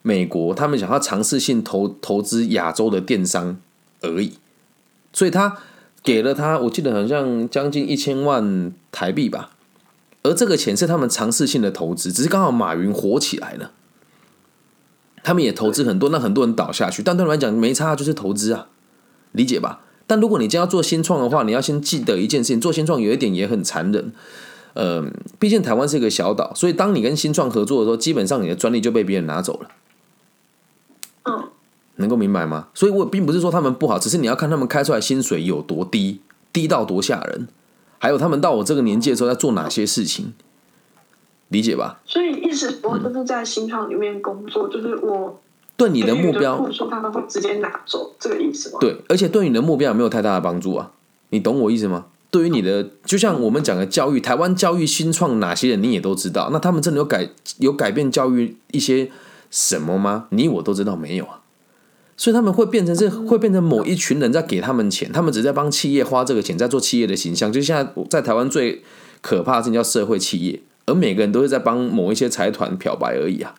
[0.02, 3.58] 美国他们想要尝试性投投资亚洲的电商
[4.00, 4.32] 而已。
[5.12, 5.58] 所以他
[6.02, 9.50] 给了他，我记得好像将近一千万台币吧，
[10.22, 13.72] 而这个钱是他们尝试性的投资，只是刚好马云火起来了，
[15.22, 18.68] 他们也投资很多，那很多人倒下去，但对他们来讲没差，就是投资啊，
[19.32, 19.82] 理解吧？
[20.12, 24.12] 但如果你将要做新创的话，你要先记得一件事情，做新创有一点也很残忍，
[24.74, 29.68] 嗯，毕竟台湾是一个小岛，所以当你跟新创合作的时候，基本上你的专利就被别人拿走了。
[31.24, 31.44] 嗯
[31.96, 32.68] 能够明白吗？
[32.74, 36.20] 所以我并不是说他们不好，只是你要看他们开出来薪水有多低，
[36.52, 37.48] 低到多吓人，
[37.98, 40.34] 还有他们到我这个年纪的时候在做哪些事情，
[41.48, 42.02] 理解吧？
[42.04, 45.40] 所以意思我就是在新创里面工作，就是我
[45.82, 48.78] 对你的目标，说他们会直接拿走这个意思吗？
[48.80, 50.92] 对，而且对你的目标也没有太大的帮助啊，
[51.30, 52.06] 你懂我意思吗？
[52.30, 59.10] 对于你的，就像我们讲的教育，台湾教育新创哪些人你也都知道，那他们真的有改有改变教育一些
[59.50, 60.26] 什么吗？
[60.30, 61.40] 你我都知道没有啊。
[62.16, 67.52] 所以他们会变成是会变成某一群人在给他们钱，他们只在帮企业花这个钱，在做企业的形象。
[67.52, 68.82] 就现在在台湾最
[69.20, 73.54] 可怕的事叫社会企业，而每个人都是在帮某一些财团漂白而已啊，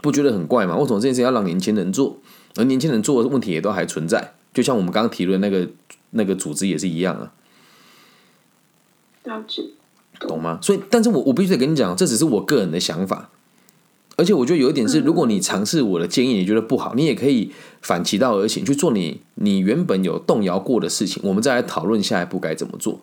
[0.00, 0.76] 不觉得很怪吗？
[0.76, 2.18] 为什么这件事要让年轻人做？
[2.56, 5.68] 而年轻人做的问题也都还存在，就像我们刚刚提论那个
[6.10, 7.32] 那个组织也是一样啊。
[9.24, 9.62] 了解，
[10.20, 10.58] 懂吗？
[10.62, 13.30] 所以，但是我我必须得跟你讲，这只是我个人的想法。
[14.16, 23.00] 而且我觉得有一点是，如果你尝试我的建议，你觉得不好，你也可以反其道而行去做你你原本有动摇过的事情，我们再来讨论下一步该怎么做，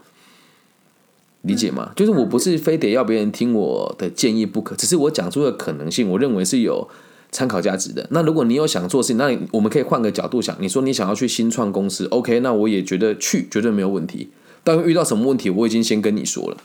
[1.46, 1.92] 理解吗？
[1.96, 6.90] 就是我不是非得要别人听我的建议不可，只是我讲出的可能性，我认为是有
[7.32, 8.08] 参考价值的。
[8.12, 14.30] 那如果你有想做事情，那我们可以换个角度想，你说你想要去新创公司，OK，那我也觉得去绝对没有问题。
[14.64, 16.58] 但遇到什么问题，我已经先跟你说了，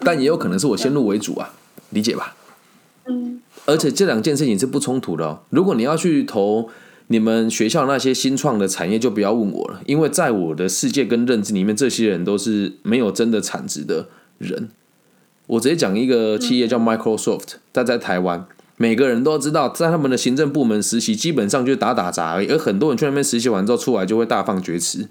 [0.00, 1.54] 但也有可能是我先入为主啊，
[1.90, 2.34] 理解吧？
[3.64, 5.40] 而且这两件事情是不冲突的哦。
[5.50, 6.68] 如果你要去投
[7.08, 14.68] 你们学校那些新创的产业，就不要问我了，因为在我的世界跟认知里面，这些人都是没有真的产值的人。
[15.46, 22.48] 我直接讲一个企业叫 Microsoft，在在台湾，每个人都知道，在他们的行政部门实习，基本上就是打打杂而已。
[22.48, 25.08] 而很多人去那边实习完之后出来，就会大放厥词。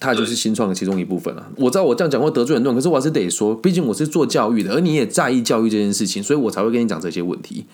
[0.00, 1.50] 他就是新创的其中一部分了。
[1.56, 7.64] 我知道我这样讲会得罪很多人，可是我还是得说，毕竟我是做教育的，而你也在意教育这件事情，所以我才会跟你讲这些问题。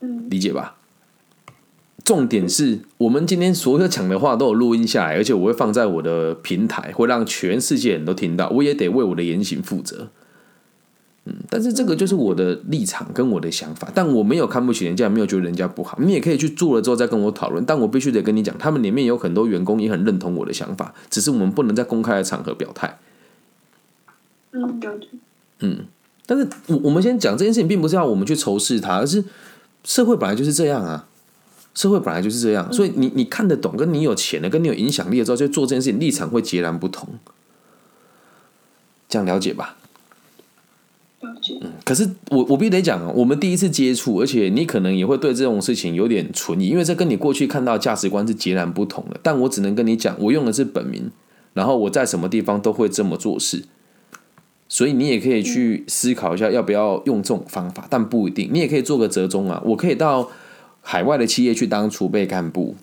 [0.00, 0.76] 嗯，理解吧？
[2.04, 8.50] 重点是我们今天所有讲的话都有录音下来，而且我会放在我的平台，会让全世界人都听到。
[8.50, 10.08] 我也得为我的言行负责。
[11.24, 15.98] 嗯，但是这个就是我的立场跟我的想法，但我没有看不起人家，没有觉得人家不好。
[15.98, 22.98] 你也可以去做了之后再跟我讨论，但我必须得跟你讲，他们里面有很多员工也很认同我的想法，只是我们不能在公开的场合表态。
[24.52, 24.78] 嗯，
[25.60, 25.86] 嗯，
[26.26, 29.24] 但是我我们先讲这件事情，并不是要我们去仇视他，而是
[29.82, 31.08] 社会本来就是这样啊。
[31.74, 37.08] 社会本来就是这样，所以你你看得懂，跟你有钱的，跟你有影响力的之后，就做这件事情立场会截然不同。
[39.08, 39.76] 这样了解吧？
[41.20, 49.18] 嗯，可是我我必须得讲啊，我们第一次接触，而且你可能也会对这种事情有点存疑，因为这跟你过去看到价值观是截然不同的。
[49.22, 51.10] 但我只能跟你讲，我用的是本名，
[51.54, 53.64] 然后我在什么地方都会这么做事，
[54.68, 58.48] 所以你也可以去思考一下要不要用这种方法，但不一定。
[58.52, 60.30] 你也可以做个折中啊，我可以到。
[60.86, 62.76] 海外的企业去当储备干部，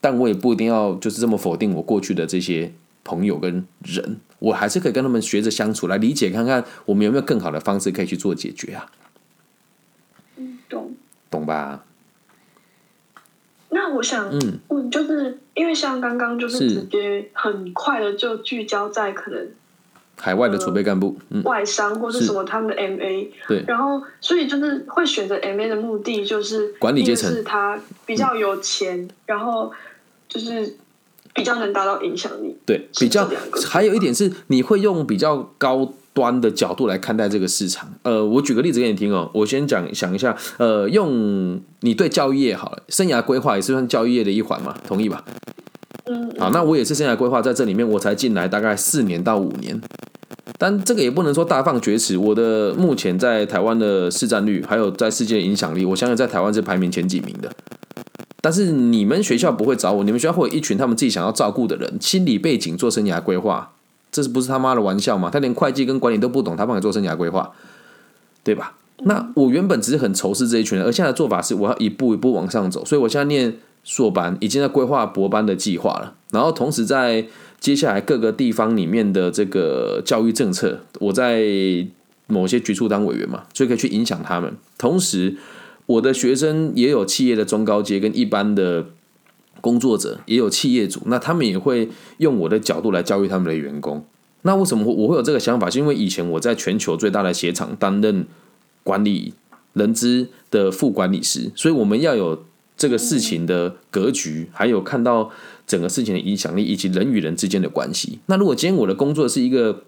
[0.00, 2.70] 但我也不一定要就是这么否定我过去的这些
[3.02, 8.92] 朋友跟人，我还是可以跟他们学着相处，来理解看看我们有没有更好的方式可以去做解决啊。
[10.36, 10.94] 嗯，懂，
[11.30, 11.82] 懂吧？
[13.70, 14.30] 那我想
[14.68, 19.48] 问，就是因为像刚刚就是直接很快的就聚焦在可能。
[20.18, 29.70] 海外的储备干部，外商或是什么他们的 MA，对，然后所以就是会选择 MA 的目的就是管理阶层，是他比较有钱，然后
[30.28, 30.76] 就是
[31.34, 33.28] 比较能达到影响力，对，比较
[33.68, 37.92] 还有一点是你会用比较高端的角度来看待这个市场。
[38.02, 45.22] 呃，我举个例子给你听哦，我先讲想一下，呃，用你对教育业好了，生涯规划也是算教育业的一环嘛，同意吧？
[46.08, 49.80] 嗯，好，那我也是生涯规划在这里面，我才进来大概四年到五年，
[50.56, 52.16] 但这个也不能说大放厥词。
[52.16, 57.50] 我的目前在台湾的市占率，还有在世界影响力，我相信在台湾是排名前几名的。
[58.40, 63.72] 但是你们学校不会找我，你们学校会有一群他们自己想要照顾的人，心理背景做生涯规划，
[64.12, 65.28] 这是不是他妈的玩笑吗？
[65.32, 67.50] 他连会计跟管理都不懂，他帮你做生涯规划，
[68.44, 68.74] 对吧？
[68.98, 73.52] 那我原本只是很仇视这一群人，而现在的做法是我要一步一步往上走，所以我现在念。
[73.86, 77.24] 硕班已经在规划博班的计划了，然后同时在
[77.60, 81.46] 接下来各个地方里面的这个教育政策，我在
[82.26, 84.52] 某些局处当委员嘛，所以可以去影响他们。
[84.76, 85.36] 同时，
[85.86, 88.86] 我的学生也有企业的中高阶跟一般的
[89.60, 94.04] 工作者，也有企业主，那他们也会用我的角度来教育他们的员工。
[94.42, 95.70] 那为什么我会有这个想法？
[95.70, 98.26] 是因为以前我在全球最大的鞋厂担任
[98.82, 99.34] 管理
[99.74, 102.44] 人资的副管理师，所以我们要有。
[102.76, 105.30] 这个事情的格局，还有看到
[105.66, 108.18] 整个事情的影响力，以及人与人之间的关系。
[108.26, 109.82] 那如果今天我的工作是一个，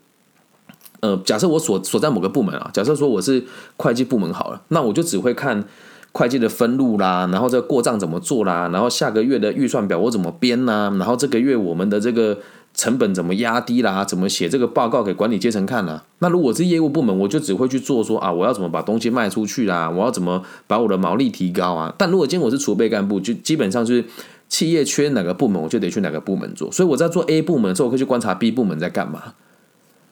[1.01, 3.45] 呃，假设我所所在某个部门啊，假设说我是
[3.77, 5.65] 会计部门好了，那我就只会看
[6.13, 12.39] 会计的分录啦，然后这个过账怎么做啦，然后下个月的预算表我怎么编呐，然后这个月我们的这个。
[12.79, 14.05] 成本怎么压低啦？
[14.05, 16.03] 怎么写这个报告给管理阶层看呢？
[16.21, 19.91] 那如果是业务部门，我就只会去做说啊，我要怎么把东西卖出去啦？
[19.91, 21.93] 我要怎么把我的毛利提高啊？
[21.99, 24.05] 但如果今天我是储备干部，就基本上就是
[24.49, 26.71] 企业缺哪个部门，我就得去哪个部门做。
[26.71, 29.35] 所以我在做 A 部门的时候，我可以去观察 B 部门在干嘛，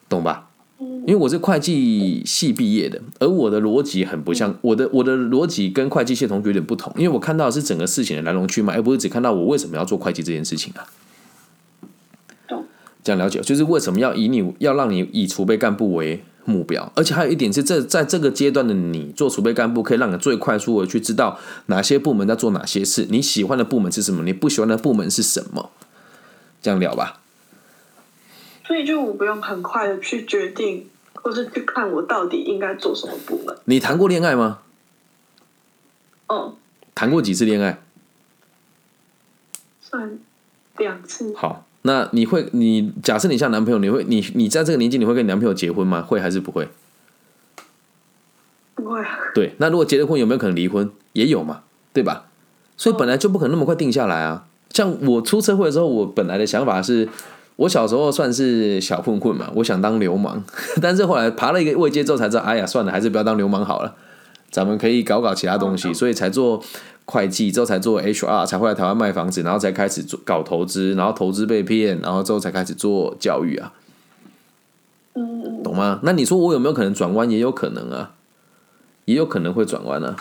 [0.08, 0.48] 懂吧？
[1.06, 10.82] 因为我是会计系毕业的，而我的逻辑很不像我的我的逻辑跟会计系同学有点不同，因为我看到的是整个事情的来龙去脉，而不是只看到我为什么要做会计这件事情啊。
[13.06, 25.70] 这样了解，就是为什么要以你要让你以储备干部为目标，而且还有一点是，这在这个阶段的你做储备干部，可以让你最快速的去知道哪些部门在做哪些事，你喜欢的部门是什么，你不喜欢的部门是什么。
[26.60, 27.20] 这样聊吧。
[28.66, 33.56] 所以就我不用很快的去决定，或是去看我到底应该做什么部门。
[33.66, 34.58] 你谈过恋爱吗？
[36.26, 36.56] 嗯。
[36.92, 37.78] 谈过几次恋爱？
[39.80, 40.18] 算
[40.76, 41.32] 两次。
[41.36, 41.65] 好。
[41.86, 46.02] 那你会，你假设你像男朋友，你会，你你在这个年纪，你会跟你男朋友结婚吗？
[46.02, 46.68] 会还是不会？
[48.74, 49.00] 不会。
[49.00, 50.90] 啊对，那如果结了婚，有没有可能离婚？
[51.12, 51.60] 也有嘛，
[51.92, 52.26] 对吧？
[52.76, 54.46] 所以本来就不可能那么快定下来啊。
[54.70, 57.08] 像我出车祸的时候，我本来的想法是，
[57.56, 60.42] 我小时候算是小混混嘛，我想当流氓，
[60.82, 63.94] 但是后来爬了一个位阶之后才知道，哎呀，算了，还是不要当流氓好了，
[64.50, 66.62] 咱们可以搞搞其他东西，所以才做。
[67.06, 73.72] 会计之后才做 HR，才会来台湾卖房子，然后才开始做搞投资，然后投资被骗，然后之后才开始做教育啊。
[75.14, 76.00] 嗯，懂吗？
[76.02, 77.30] 那你说我有没有可能转弯？
[77.30, 78.12] 也有可能啊，
[79.06, 80.16] 也有可能会转弯啊。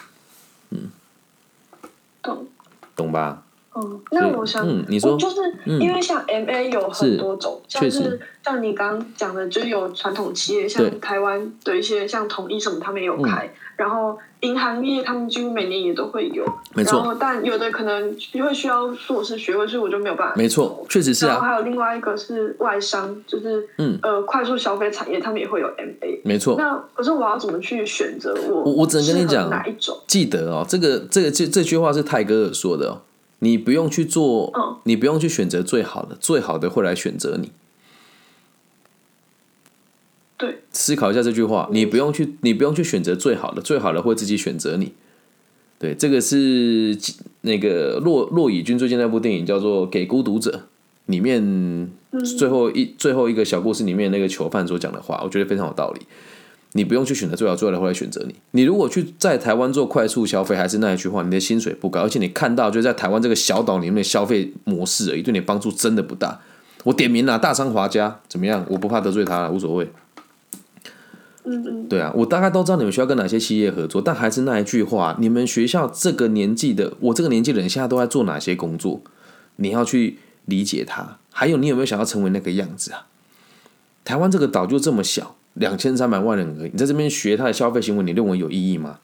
[0.70, 0.90] 嗯，
[2.22, 2.48] 懂
[2.96, 3.45] 懂吧？
[3.76, 5.36] 嗯，那我想，嗯，你说，就是
[5.66, 14.18] 因为像 MA 有很多种，像是像你刚刚讲的，就是有传统企业，像台湾的一些像统一什么，他们也有开，然后。
[14.42, 16.46] 银行业他们几乎每年也都会有，
[16.76, 17.18] 没错。
[17.20, 20.36] 但有的可能因为需要硕士学位，所以我就没有办法。
[20.36, 21.30] 没错，确实是啊。
[21.30, 26.20] 然后还有另外一个是外商，就是嗯呃快速消费产业，他们也会有 MA。
[26.24, 26.58] 没错。
[26.60, 28.36] 那可是我要怎么去选择？
[28.48, 29.98] 我我我只能跟你讲哪一种？
[30.06, 33.02] 记得哦，这个这个这这句话是泰戈尔说的哦，
[33.40, 37.52] 你不用去做，你不用去选择最好的，最好的会来选择你。
[40.38, 44.94] 对思考一下这句话，你不用去，你不用去选择最好的，最好的会自己选择你。
[45.80, 46.98] 对，这个是
[47.42, 50.52] 那个骆骆以军最近那部电影叫做《给孤独者》
[51.06, 51.90] 里面
[52.38, 56.06] 最后一最后一个小故事里面那个囚犯所讲的话，我觉得非常有道理。
[56.78, 58.36] 你不用去选择最好最好的，会来选择你。
[58.52, 66.42] 你如果去在台湾做快速消费，还是那一句话，你的薪水不高，而且你看到就在台湾这个小岛里面的消费模式而已，对你帮助真的不大。
[66.84, 68.66] 我点名了大商华家怎么样？
[68.70, 69.90] 我不怕得罪他了，无所谓。
[71.46, 79.02] 嗯嗯，对啊，我大概都知道你们需要跟哪些企业合作，但还是那一句话，你们学校这个年纪的，我这个年纪的人现在都在做哪些工作？
[79.56, 81.20] 你要去理解他。
[81.32, 83.08] 还有，你有没有想要成为那个样子啊？
[84.04, 85.36] 台湾这个岛就这么小。
[85.56, 89.00] 两千三百万人而已，你在这边学他的消费行为，你认为有意义吗？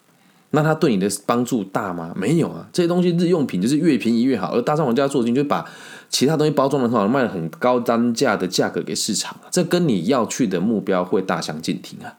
[0.54, 2.14] 那他对你的帮助大吗？
[2.14, 5.66] 没有啊，这些东西日用品就是越便宜越好，而大商王家做进就把
[6.10, 12.18] 其他东西包装的很好，卖很高单价的价格给市场，这跟你要去的目标会大相径庭啊，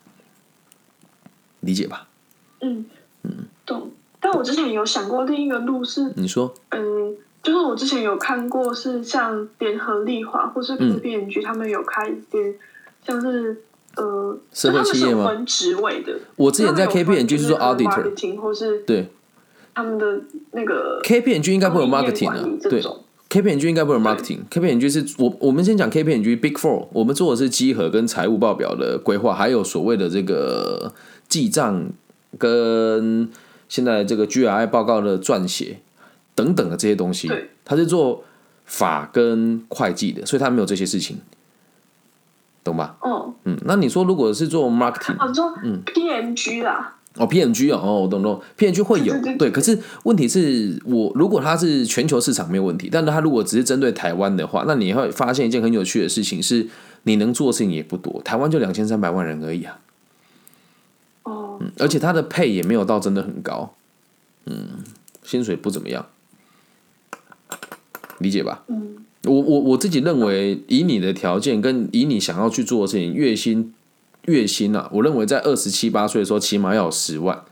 [1.61, 2.09] 理解吧？
[2.63, 2.87] 嗯
[3.25, 3.31] 嗯，
[3.67, 3.91] 懂。
[4.19, 12.55] 但我之前有想过另一个路是，你说，嗯，就是我之前有看过是像联合利华或是 P N G 他们有开一些
[13.05, 13.63] 像是。
[13.97, 15.29] 呃，社会企业吗？
[15.29, 16.19] 分职位的。
[16.37, 19.09] 我之前在 K P N 就是做 auditor，或是对
[19.75, 20.23] 他们的
[20.53, 22.43] 那个 K P N G 应该不有 marketing 啊。
[22.71, 22.83] 对
[23.29, 24.39] ，K P N G 应该不有 marketing。
[24.49, 30.95] K P N G 是我我们先讲 K P N G Big Four，我们做的是集合跟财务报表的规划，还有所谓的这个
[31.29, 31.91] 记账
[32.39, 33.29] 跟
[33.69, 35.81] 现在这个 G R I 报告的撰写
[36.35, 37.29] 等等的这些东西。
[37.29, 38.25] 对，他是做
[38.65, 41.19] 法跟会计的，所以他没有这些事情。
[42.65, 42.97] 懂吧？
[43.01, 45.83] 哦，嗯，那你说如果是做 marketing，哦，做嗯。
[45.85, 48.23] PMG 啦，哦 PMG 哦，哦，我懂。
[48.23, 56.69] 懂，PMG 会有对，可是问题是我如果它是全球市场没有问题，但是它如果只是针对台湾的话，那你会发现一件很有趣的事情是，
[57.03, 59.79] 你能做的事情也不多，台湾就两千三百万人而已啊，
[61.25, 63.75] 哦，嗯，而且它的配也没有到真的很高，
[64.47, 64.69] 嗯，
[65.25, 66.07] 薪水不怎么样，
[68.19, 68.63] 理解吧？
[68.69, 69.05] 嗯。
[69.25, 73.73] 我我我自己认为，以你的条件跟以你想要去做的事情，月薪
[74.27, 77.43] 月薪啊，我认为在二十七八岁的时候，起码要有十万。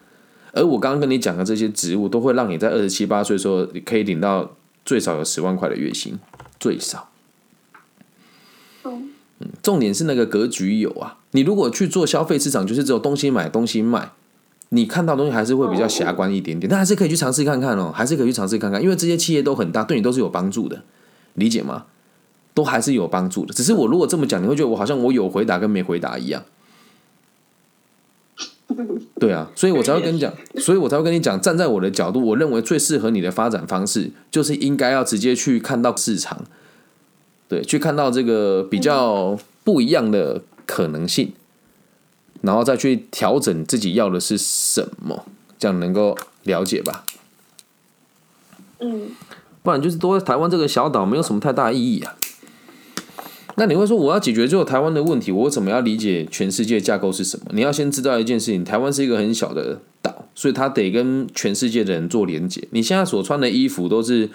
[0.53, 6.19] 而我刚刚跟你讲的这些职务，都会让你在二十七八岁的时候，可以领到最少有十万块的月薪，
[6.59, 7.09] 最少。
[8.85, 9.11] 嗯，
[9.63, 11.19] 重点是那个格局有啊。
[11.31, 14.11] 你如果去做消费市场，就是只有东西买东西卖，
[14.71, 20.83] 你看到东西还是会比较狭观一点点，但还是可以去尝试看看哦，还是可以去尝试看看，因为这些企业都很大，对你都是有帮助的。
[21.35, 21.87] 理解吗？
[22.53, 23.55] 都还是有帮助的。
[23.55, 26.45] 只是我如果这么讲，你会觉得我好像我有回答跟没回答一样。
[29.21, 36.45] 对啊，所以我才会跟你讲，所以我才会跟你讲，站在我的角度，我认为最适合你的发展方式，就是应该要直接去看到市场，
[37.49, 41.33] 对，去看到这个比较不一样的可能性，
[42.43, 45.25] 然后再去调整自己要的是什么，
[45.59, 47.05] 这样能够了解吧？
[48.81, 49.11] 嗯。
[49.63, 52.17] 不然就是多台湾这个小岛没有什么太大意义啊。
[53.57, 57.47] 那你会说我要解决这个台湾的问题，我为什么要理解全世界架构是什么？
[57.53, 62.67] 你要先知道一件事情：台湾是一个很小的岛，所以它得跟全世界的人做连接。
[62.71, 64.31] 你现在所穿的衣服都是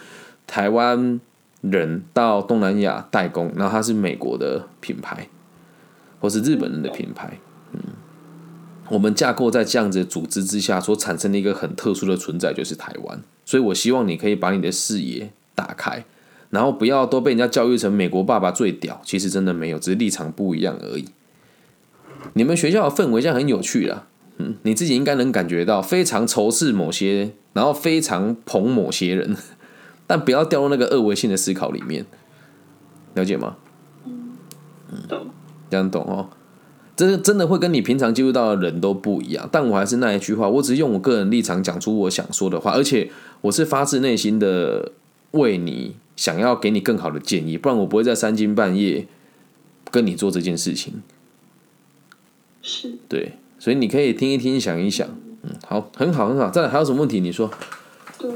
[0.46, 1.20] 台湾
[1.62, 5.28] 人到东南亚代工，然后它是美国的品牌，
[6.20, 7.40] 或是日本人的品牌。
[7.72, 7.80] 嗯，
[8.90, 13.24] 我们架构在这样子组织之下所产生的一个很特殊的存在，就是台湾。
[13.46, 16.04] 所以，我希望你可以把你的视野打开，
[16.50, 19.00] 然后不要都被人家教育成美国爸爸最屌。
[19.06, 21.06] 其实真的没有，只是立场不一样而已。
[22.34, 24.08] 你们学校的氛围现在很有趣啦，
[24.40, 29.38] 嗯，你自己应该能感觉到非常仇视某些，然后非常捧某些人，
[30.08, 32.06] 但不要掉入那个二维性的思考里面，
[33.14, 33.58] 了解吗？
[34.06, 34.34] 嗯，
[35.08, 35.28] 懂，
[35.70, 36.30] 这样懂哦。
[36.96, 44.94] 这真的会跟你平常接触到的人都不一样，但我还是那一句话，我只是用我个人立场讲出我想说的话，而且我是发自内心的
[45.32, 49.06] 为你想要给你更好的建议，不然我不会在三更半夜
[49.92, 51.02] 跟你做这件事情。
[52.62, 55.06] 是，对，所以你可以听一听，想一想，
[55.44, 56.50] 嗯，好，很好，很好。
[56.50, 57.20] 再来还有什么问题？
[57.20, 57.52] 你说。
[58.18, 58.32] 对，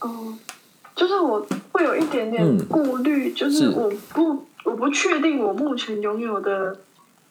[0.00, 0.36] 哦，
[0.96, 6.76] 就是我会有一点点顾虑，就是我不，我不确定我目前拥有的。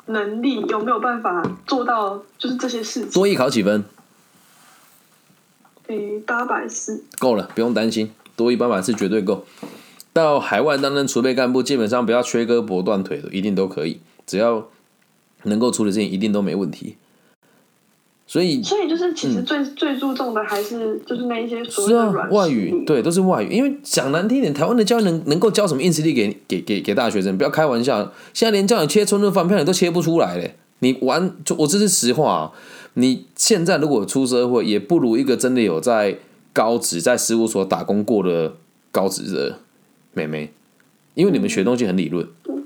[0.07, 2.23] 能力有没有办法做到？
[2.37, 3.11] 就是这些事情。
[3.11, 3.85] 多艺考几分？
[5.87, 7.03] 诶，八百四。
[7.19, 9.45] 够了，不用担心，多一八百四绝对够。
[10.11, 14.01] 到海外担任储备干部，基本上不要缺胳膊断腿的，一定都可以。
[14.25, 14.67] 只要
[15.43, 16.97] 能够处理事情，一定都没问题。
[18.27, 23.47] 所以，所以就是其实最最注重的还是就是那一些所谓的外语，对，都是外语。
[23.49, 27.37] 因为讲难听点，台湾的教育能能够教什么硬实力给给给给大学生？
[27.37, 32.33] 不要开玩笑，现在连叫你切春春饭票你都切不出来嘞，你玩就我这是实话。
[32.33, 32.51] 啊
[32.99, 36.17] 你现在如果出社会，也不如一个真的有在
[36.51, 38.55] 高职在事务所打工过的
[38.91, 39.59] 高职的
[40.13, 40.51] 妹妹，
[41.13, 42.27] 因为你们学东西很理论。
[42.49, 42.56] 嗯，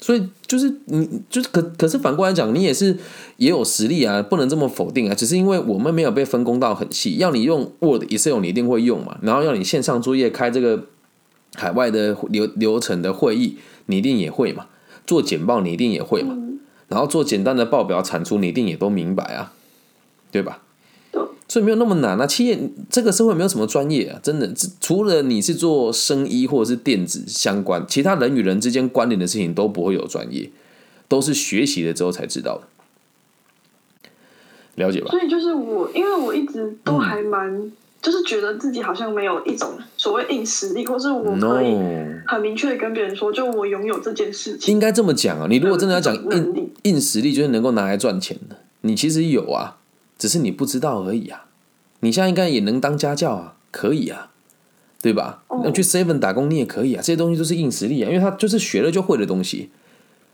[0.00, 2.96] 所以就是你就是可可是反过来讲，你也是
[3.36, 5.14] 也有实力啊，不能这么否定啊。
[5.14, 9.18] 只是因为我们没有被分工到很细，要你用 Word、Excel，你一定会用嘛。
[9.22, 10.84] 然后要你线上作业开这个
[11.54, 14.66] 海外的流流程的会议，你一定也会嘛。
[15.04, 16.36] 做简报你一定也会嘛。
[16.86, 19.52] 然后做简单的报表产出，你一定也都明白啊，
[20.30, 20.62] 对吧？
[21.48, 22.26] 所以没有那么难啊。
[22.26, 22.58] 企业
[22.90, 30.50] 这个社会没有什么专业啊，真的，除了你是做生意或者是电子相关，其他人与人之间关联的事情都不会有专业，
[31.08, 32.64] 都是学习了之后才知道的。
[34.84, 35.10] 了解吧？
[35.10, 41.74] 所以就是我，因为我一直都还蛮，就是觉得自己好像没有一种所谓硬实力，或是我可以
[42.26, 44.72] 很明确的跟别人说，就我拥有这件事情。
[44.72, 49.77] 应该这么讲啊，你如果真的要讲硬硬实力，就是能够拿来赚钱的，你其实有啊。
[50.18, 51.46] 只是你不知道而已啊！
[52.00, 54.30] 你现在应该也能当家教啊，可以啊，
[55.00, 55.42] 对吧？
[55.64, 59.70] 那去 seven 打工你也可以啊，这些东西都是硬实力啊，因为他就是学了就会的东西。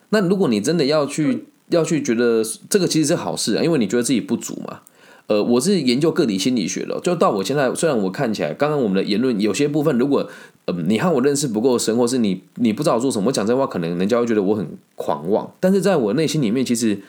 [0.09, 4.81] 那如果你真的要去要去觉得这个其实是好事啊，因为你觉得自己不足嘛。
[5.27, 10.29] 呃，我是研究个体心理学的，就到我现在，虽然我看起来刚刚我们的言论有些部分，如果
[10.67, 14.67] 呃你和我认识不够深，或是你你不知道做什么，我讲这话可能人家会觉得我很
[14.97, 17.01] 狂妄，但是在我内心里面，其实。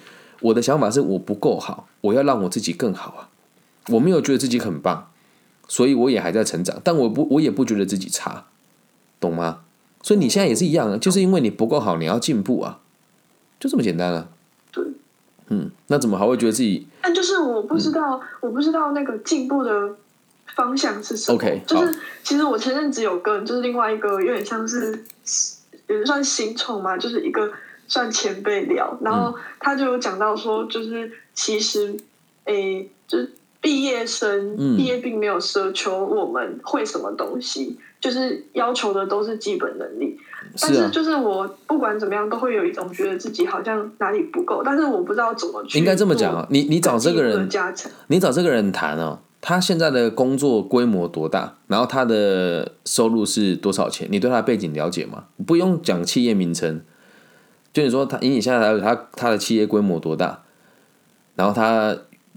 [0.46, 3.30] 我的想法是我不够好，我要让我自己更好啊！
[3.90, 5.10] 我没有觉得自己很棒，
[5.68, 8.46] 所以我也还在成长，但我不，我也不觉得自己差，
[9.20, 9.62] 懂吗？
[10.04, 12.80] 所以你现在也是一样，就是因为你不够好，你要进步啊，
[13.60, 14.28] 就这么简单啊。
[14.72, 14.84] 对，
[15.48, 16.88] 嗯，那怎么还会觉得自己？
[17.02, 19.96] 但就是我不知道，我不知道那个进步的
[20.56, 21.36] 方向是什么。
[21.36, 25.04] OK，就是其实我前阵子有跟，就是另外一个有点像是，
[25.90, 27.52] 也算新宠嘛，就是一个。
[27.88, 31.96] 算前辈聊，然后他就有讲到说，就是其实，
[32.46, 33.32] 诶，就是
[33.62, 40.18] 毕业生毕业并没有奢求我们会什么东西，就是要求的都是基本能力。
[40.62, 45.80] 但是就是我不管怎么样，都会有一种觉得自己好像哪里不够，但是我不知道怎么去。
[45.80, 47.50] 应该这么讲啊，你你找这个人
[48.08, 54.08] 你找这个人谈哦，他现在的工作规模多大，然后他的收入是多少钱？
[54.12, 55.26] 你对他的背景了解吗？
[55.46, 56.82] 不用讲企业名称。
[57.76, 60.44] 就你说他，以你现在来，他他的企业规模多大？
[61.36, 61.94] 然后他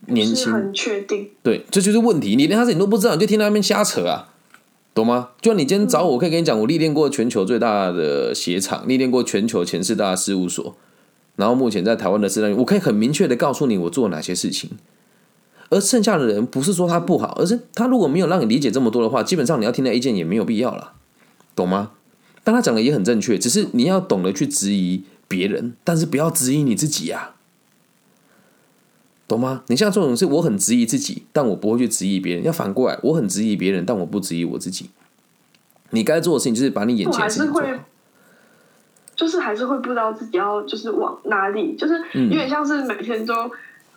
[0.07, 2.35] 年薪很确定，对，这就是问题。
[2.35, 4.35] 你连他自己都不知道，你就听那边瞎扯啊，
[4.93, 5.29] 懂吗？
[5.41, 10.75] 就像你今天找我，我可以跟你讲，我历练过全球最大的鞋厂，历练过全球前四大事务所，
[11.37, 14.71] 然后目前在台湾的市场我可以很明确的告诉你我做哪些事情。
[15.71, 20.95] 而剩下的人不是说他不好，而是他如果没有让你理解这么多的话，基本上你要听他意见也没有必要了，
[21.55, 21.93] 懂吗？
[22.43, 25.05] 但他讲的也很正确，只是你要懂得去质疑。
[25.29, 27.35] 别人，但是不要质疑你自己呀，
[29.29, 29.63] 懂吗？
[29.69, 32.43] 你像这种是我很质疑自己，但我不会去质疑别人。
[32.43, 34.91] 要反过来，我很质疑别人，但我不质疑我自己。
[35.91, 37.69] 你该做的事情就是把你眼前的事情做好。
[39.15, 43.51] 就是还是会不知道自己要就是往哪里，就是有点像是每天都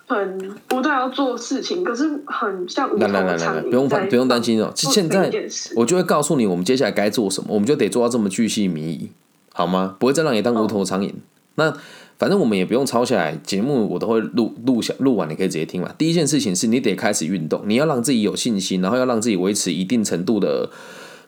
[0.08, 3.06] 很不断要做事情，可是很像无头
[3.38, 3.62] 苍蝇。
[3.62, 5.32] 不用不用担心哦，现在
[5.76, 9.10] 我就会告诉你，我们接下来该做什么，我们就得做到这么巨细靡遗。
[9.52, 9.96] 好吗？
[9.98, 11.12] 不会再让你当无头苍蝇。
[11.56, 11.76] 那
[12.18, 15.92] 反正我们也不用抄下来，节目我都会录录下录完，你可以直接听嘛。
[15.98, 20.70] 第一件事情是你得开始运动，你要让自己有信心，然后要让自己维持一定程度的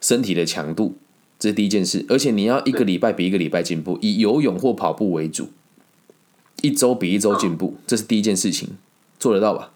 [0.01, 0.95] 身体的强度，
[1.39, 2.07] 这是第一件事。
[2.09, 5.49] 而且你要一个礼拜比一个礼拜进步，以游泳或跑步为主，
[6.63, 8.71] 一周比一周进步，这是第一件事情，
[9.19, 9.73] 做得到吧？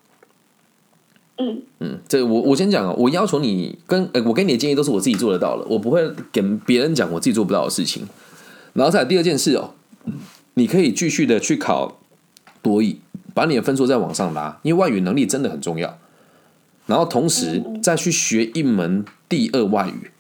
[1.37, 8.09] 嗯嗯，这我我先讲啊，我要求你跟呃，我给你的建议都是我自己做得到了，我不会跟别人讲我自己做不到的事情。
[8.79, 9.75] 然后再第二件事哦，
[10.55, 11.99] 你可以继续的去考
[12.63, 12.99] 多语，
[13.35, 15.99] 把你的分数再往上拉，因为外语能力真的很重要。
[16.87, 20.13] 然后同时再去学一门第二外语，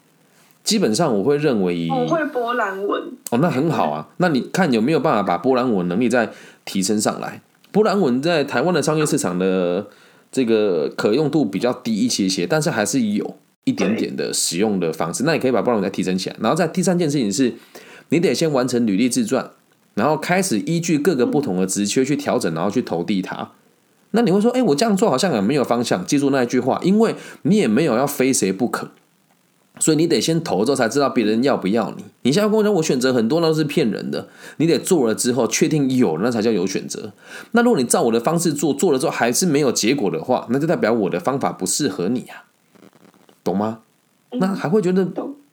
[0.65, 4.09] 基本上我会认为我会波兰文哦，那很好啊。
[4.17, 6.29] 那你看有没有办法把波兰文能力再
[6.65, 7.41] 提升上来？
[7.71, 9.87] 波兰文在台湾的商业市场的
[10.33, 15.23] 这个可用度比较低一些些，但是还是有一点点的使用的方式。
[15.23, 16.37] 那你可以把波兰文再提升起来。
[16.41, 17.55] 然后在第三件事情是。
[18.11, 19.51] 你得先完成履历自传，
[19.95, 23.51] 然后开始依据各个不同的职缺去调整，然后去投递它。
[24.13, 26.05] 那你会说，哎，我这样做好像也没有方向。
[26.07, 28.91] 记住那一句话，因为你也没有要非谁不可，
[29.79, 32.05] 所以你得先投之后才知道别人要不要你。
[32.23, 34.29] 你现在跟我讲，我选择很多都是骗人的。
[34.57, 37.13] 你得做了之后确定有，那才叫有选择。
[37.53, 42.45] 那如果你照我的方式做，做了之后还是没有结果的话，那就代表我的方法不适合你呀，
[43.45, 43.81] 懂吗？
[44.33, 45.07] 那还会觉得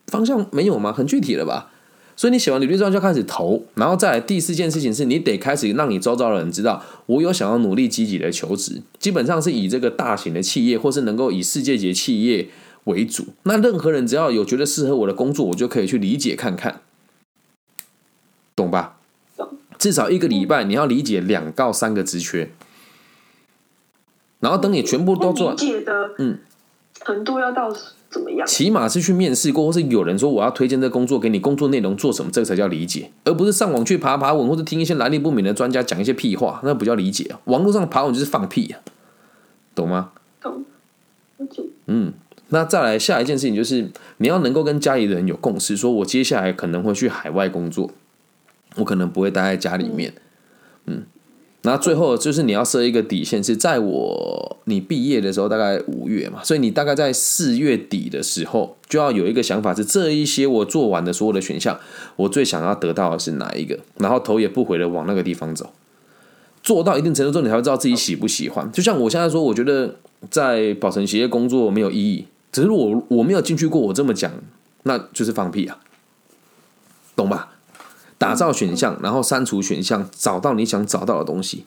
[0.07, 0.93] 方向没有吗？
[0.93, 1.71] 很具体了吧？
[2.17, 12.47] 所以你写完履历之后就开始投，然后再来第四件事情是你得开始让你周遭的人知道，我有想要努力积极的求职，基本上是以这个大型的企业或是能够以世界级企业
[12.85, 13.25] 为主。
[13.43, 16.81] 那任何人只要有觉得适合我的工作，我就可以去理解看看，
[18.55, 18.97] 懂吧？
[19.77, 22.49] 至少一个礼拜你要理解两到三个职缺，
[24.39, 26.39] 然后等你全部都做理解的，嗯，
[27.03, 27.75] 程度要到。
[28.15, 28.47] 怎么样？
[28.47, 37.41] 起码是去面试过，或是有人说我要推荐这工作给你，工作内容做什么，这个才叫理解，而不是上网去爬爬文，或者听一些来历不明的专家讲一些屁话，那不叫理解啊！
[37.43, 38.79] 网络上爬文就是放屁啊，
[39.75, 40.11] 懂吗？
[40.41, 40.63] 懂。
[41.87, 42.13] 嗯，
[42.47, 47.91] 那再来下一件事情就是你要能够跟家里人有共识，说我接下来可能会去海外工作，
[48.77, 50.13] 我可能不会待在家里面，
[50.85, 51.03] 嗯。
[51.65, 61.79] 那最后就是你要设一个底线，是在我你毕业的时候，大概五月嘛，所以你大概在四月底的时候就要有一个想法，是这一些我做完的所有的选项，
[62.15, 65.73] 我最想要得到的是哪一个，然后头也不回的往那个地方走。
[66.63, 68.71] 做到一定程度之后，你才会知道自己喜不喜欢。
[68.71, 69.95] 就像我现在说，我觉得
[70.29, 74.31] 在保存企业工作没有意义，只是我我没有进去过，我这么讲
[74.83, 75.77] 那就是放屁啊，
[77.15, 77.54] 懂吧？
[78.17, 81.65] 打造选项，然后删除选项，找到你想找到的东西。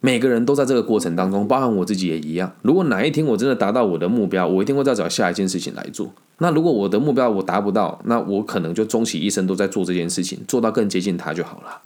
[0.00, 2.52] 每个人都在这个过程当中，包含我自己也一样。
[2.62, 6.12] 如果哪一天我真的达到我的目标，我一定会再找下一件事情来做。
[6.38, 11.82] 那如果我的目标我达不到，那我可能就终其一生都在做这件事情，做到更接近它就好了。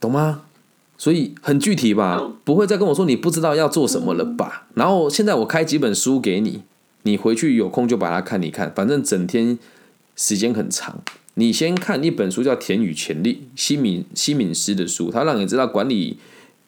[0.00, 0.42] 懂吗？
[0.98, 4.66] 所以很具体吧，不会再跟我说你不知道要做什么了吧？
[4.74, 6.62] 然后现在我开几本书给你，
[7.02, 9.58] 你回去有空就把它看一看，反正整天。
[10.20, 11.02] 时间很长，
[11.32, 16.18] 你先看一本书叫《田与潜力》，西敏西敏师的书，它让你知道管理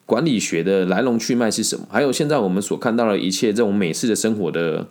[0.07, 4.89] 管理学的来龙去脉是什么，还有现在我们所看到的一切这种美式的生活的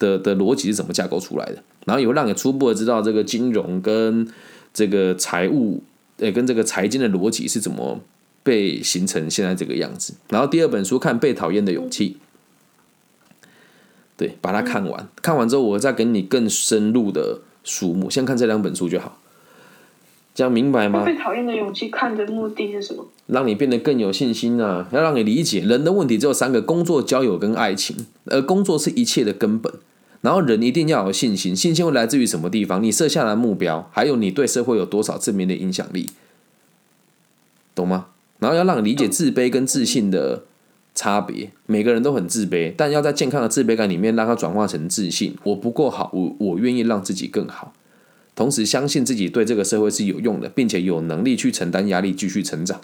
[0.00, 4.26] 的的逻辑是怎么架构出来的，然后也会让你初步的知道这个金融跟
[4.74, 5.84] 这个财务，
[6.18, 8.00] 呃，跟这个财经的逻辑是怎么
[8.42, 10.14] 被形成现在这个样子。
[10.30, 12.16] 然后第二本书看《被讨厌的勇气》，
[14.16, 17.42] 对，把它看完，看完之后我再给你更深入的。
[17.66, 19.18] 书目，先看这两本书就好，
[20.34, 21.04] 这样明白吗？
[21.04, 23.04] 被讨厌的勇气看的目的是什么？
[23.26, 24.88] 让你变得更有信心啊！
[24.92, 28.06] 要让你理解人的问题只有三个：工作、交友跟爱情。
[28.26, 29.72] 而工作是一切的根本。
[30.20, 32.80] 然后人一定要有信心，信心会来自于什么地方？
[32.80, 36.10] 你设下的目标，还有你对社会有多少正面的影响力，
[37.74, 38.06] 懂吗？
[38.38, 40.44] 然后要让你理解自卑跟自信的。
[40.96, 45.36] 差别，每个人都很自卑，但要在健康的自卑感里面让它转化成自信。
[45.44, 47.74] 我不够好，我我愿意让自己更好，
[48.34, 52.80] 同时相信自己对这个社会是有用的，并且有能力去承担压力，继续成长。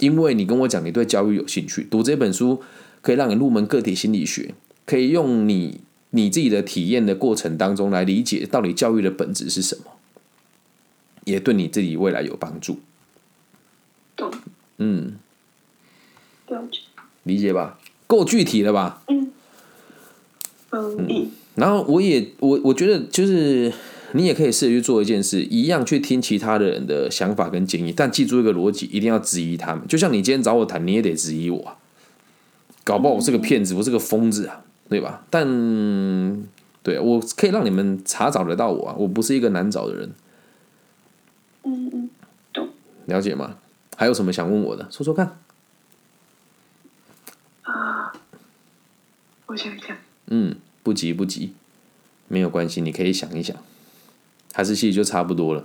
[0.00, 2.62] 因为你跟我讲你对教育有兴趣，读这本书
[3.00, 5.80] 可以让你入门个体心理学，可以用你
[6.10, 9.84] 你自己的体验的过程当中来理解到底教育的本质是什么，
[11.24, 12.80] 也对你自己未来有帮助。
[14.16, 14.32] 懂，
[14.78, 15.16] 嗯，
[16.48, 16.80] 了解。
[17.28, 19.02] 理解吧，够具体了吧？
[19.06, 19.30] 嗯，
[20.72, 21.30] 嗯。
[21.54, 23.72] 然后我也我我觉得就是
[24.12, 29.86] 你也可以试着去做一件事，一样去听其他的人的想法跟建议，但记住一个逻辑，一定要质疑他们。
[29.86, 31.76] 就像你今天找我谈，你也得质疑我，
[32.84, 35.24] 搞不好我是个骗子，我是个疯子啊，对吧？
[35.30, 36.46] 但
[36.82, 40.10] 对我可以让你们查找得到我啊，我不是一个难找的人。
[41.64, 42.10] 嗯嗯，
[42.52, 42.68] 懂。
[43.06, 43.56] 了解吗？
[43.96, 44.86] 还有什么想问我的？
[44.90, 45.38] 说说看。
[49.46, 49.96] 我想想，
[50.26, 51.54] 嗯，不急不急，
[52.28, 53.56] 没有关系，你可以想一想，
[54.52, 55.64] 还是其实就差不多了，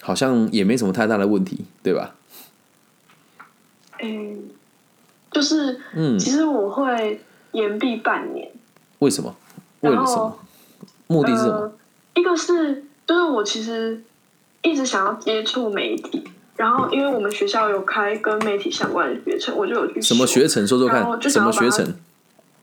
[0.00, 2.14] 好像也没什么太大的问题，对吧？
[4.00, 4.48] 嗯，
[5.30, 8.50] 就是，嗯，其实我会延毕半年，
[9.00, 9.36] 为什么？
[9.80, 10.38] 为了什么？
[11.06, 11.72] 目的是什么？
[12.14, 14.02] 一个是，就是我其实
[14.62, 16.24] 一直想要接触媒体。
[16.58, 20.02] 然后，因为我们学校有开跟媒体相关的学程，我就有去。
[20.02, 20.66] 什么学程？
[20.66, 21.00] 说说看。
[21.30, 21.94] 什么学程？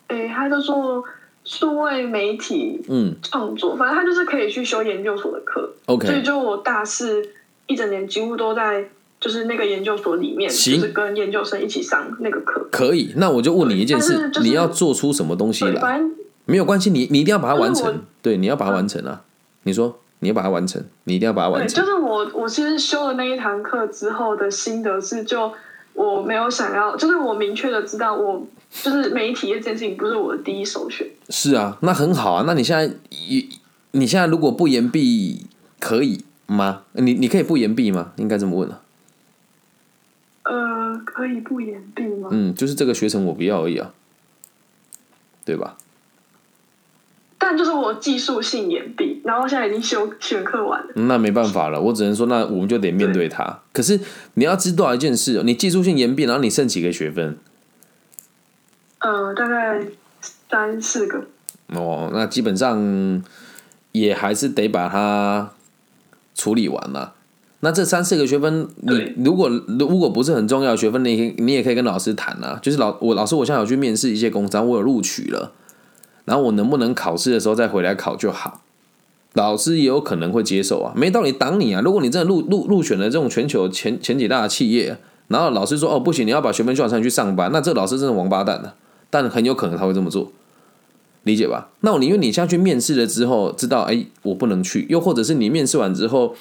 [0.07, 1.01] 哎，他就做
[1.45, 5.71] 数位媒体嗯创作，反正他就是可以去修研究所的课。
[5.85, 6.07] OK。
[6.07, 7.25] 所以就我大四
[7.67, 8.85] 一整年几乎都在
[9.17, 12.67] 就是那个研究所里面，就是跟研究生一起上那个课。
[12.69, 16.01] 可以，那我就问你一件事：你要做出什么东西来？
[16.43, 18.01] 没有关系，你你一定要把它完成。
[18.21, 19.21] 对，你要把它完成啊！
[19.63, 20.01] 你说。
[20.25, 21.83] 你要把它完成，你一定要把它完成。
[21.83, 25.53] 就是我，我其实修了那一堂课之后的心得是，就
[25.93, 31.07] 我没有想要，就是我明确的知道，我就是媒体这件事情不是我的第一首选。
[31.29, 32.43] 是啊，那很好啊。
[32.47, 33.49] 那你现在，你
[33.91, 35.45] 你现在如果不延毕
[35.79, 36.81] 可以吗？
[36.93, 38.13] 你你可以不延毕吗？
[38.15, 38.81] 应该这么问啊。
[40.43, 42.29] 呃，可以不延毕吗？
[42.31, 43.93] 嗯，就是这个学程我不要而已啊，
[45.45, 45.77] 对吧？
[47.47, 50.87] 但就是我技术性延毕，然后现在已经修选课完了。
[50.95, 53.59] 那没办法了，我只能说，那我们就得面对它。
[53.71, 53.99] 可是
[54.33, 57.37] 你要知道一件事，你技术性延毕，然后你剩几个学分？
[58.97, 59.79] 呃，大概
[60.49, 61.23] 三四个。
[61.67, 63.23] 哦，那基本上
[63.91, 65.51] 也还是得把它
[66.33, 67.13] 处理完了。
[67.59, 72.57] 那这三四个学分，你如果如果不是很重要的学分，你你也可以跟老师谈啊。
[72.59, 75.51] 就是老我老师，我现在有去面试一些公司，我有录取了。
[76.25, 78.61] 然后我能不能考试的时候再回来考就好？
[79.33, 81.81] 老师也有可能会接受啊，没道理挡你啊。
[81.83, 84.97] 如果你真的录录入选了这种全球前前几大的企业，
[85.27, 88.71] 然后老师说哦不行，你要把学分修完才去上班，那这个老师真的王八蛋呢。
[89.09, 90.31] 但很有可能他会这么做，
[91.23, 91.69] 理解吧？
[91.81, 96.33] 那我宁愿你下去面试了之后知道，哎，我不能去，又或者是你面试完之后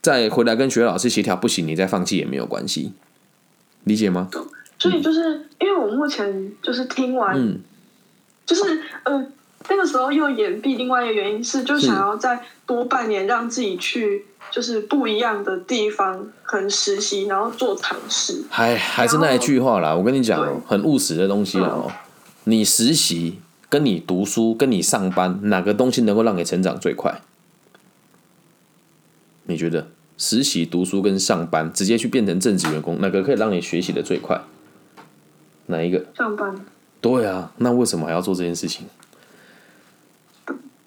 [0.00, 2.92] 再回来跟学校老师协调，不行，你再放弃也没有关系，
[3.82, 4.28] 理解吗？
[4.78, 7.58] 所以就是因为我目前就是听完。
[8.46, 9.26] 就是呃，
[9.68, 18.44] 那个时候又延毕，另外一个原因是，就想要再多半年，让自己去就是不一样的地方，可能实习，然后做尝试。
[18.48, 21.90] 还还是那一句话啦，我跟你讲，很务实的东西哦。
[22.44, 27.20] 你实习跟你读书跟你上班，哪个东西能够让你成长最快？
[29.48, 34.40] 你觉得实习、读书跟上班，直接去变成正职员工，哪个可以让你学习的最快？
[35.66, 36.04] 哪一个？
[36.16, 36.54] 上班。
[37.06, 38.84] 对啊，那为什么还要做这件事情？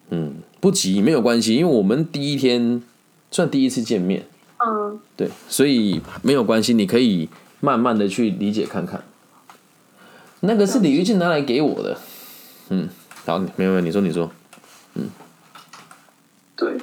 [0.10, 2.84] 嗯，不急，没有关系，因为我们第一天
[3.32, 7.30] 算第一次见面，嗯，对，所以没有关系，你可以
[7.62, 9.02] 慢慢的去理解看看。
[10.42, 11.98] 那个是李玉静拿来给我的，
[12.68, 12.90] 嗯，
[13.26, 14.30] 好，没有没有，你说，你说，
[14.96, 15.08] 嗯，
[16.58, 16.78] 对，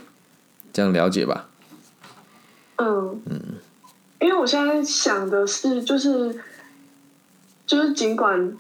[0.73, 1.47] 这样了解吧？
[2.77, 3.41] 嗯嗯，
[4.19, 6.41] 因为我现在想的是，就是
[7.67, 8.57] 就是尽管。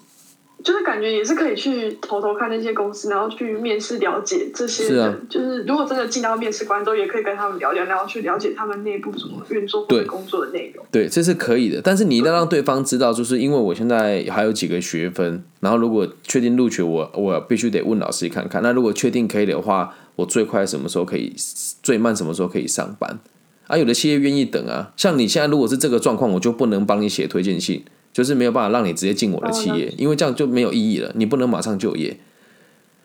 [0.67, 5.25] 就是感觉也是可以去偷偷看那些公司，然后去面试了解这些人。
[5.31, 10.85] 就是如果真的进到面试官之后也可以跟他们聊聊，然后去了解他们内部怎么运作对工作的内容。
[10.91, 11.81] 对，这是可以的。
[11.81, 18.61] 但是你一定要让对方知道，就是因为我现在还有几个学分，然后如果确定录取我，我必须得问老师看看。
[18.61, 21.33] 那如果确定可以的话，我最快什么时候可以？
[21.81, 23.21] 最慢什么时候可以上班？
[23.69, 24.93] 啊，有的企业愿意等啊。
[24.97, 27.85] 像你现在如果是这个状况，我就不能帮你写推荐信。
[28.17, 31.12] 就是没有办法让你直接进我的企业，因为这样就没有意义了。
[31.17, 32.19] 你不能马上就业，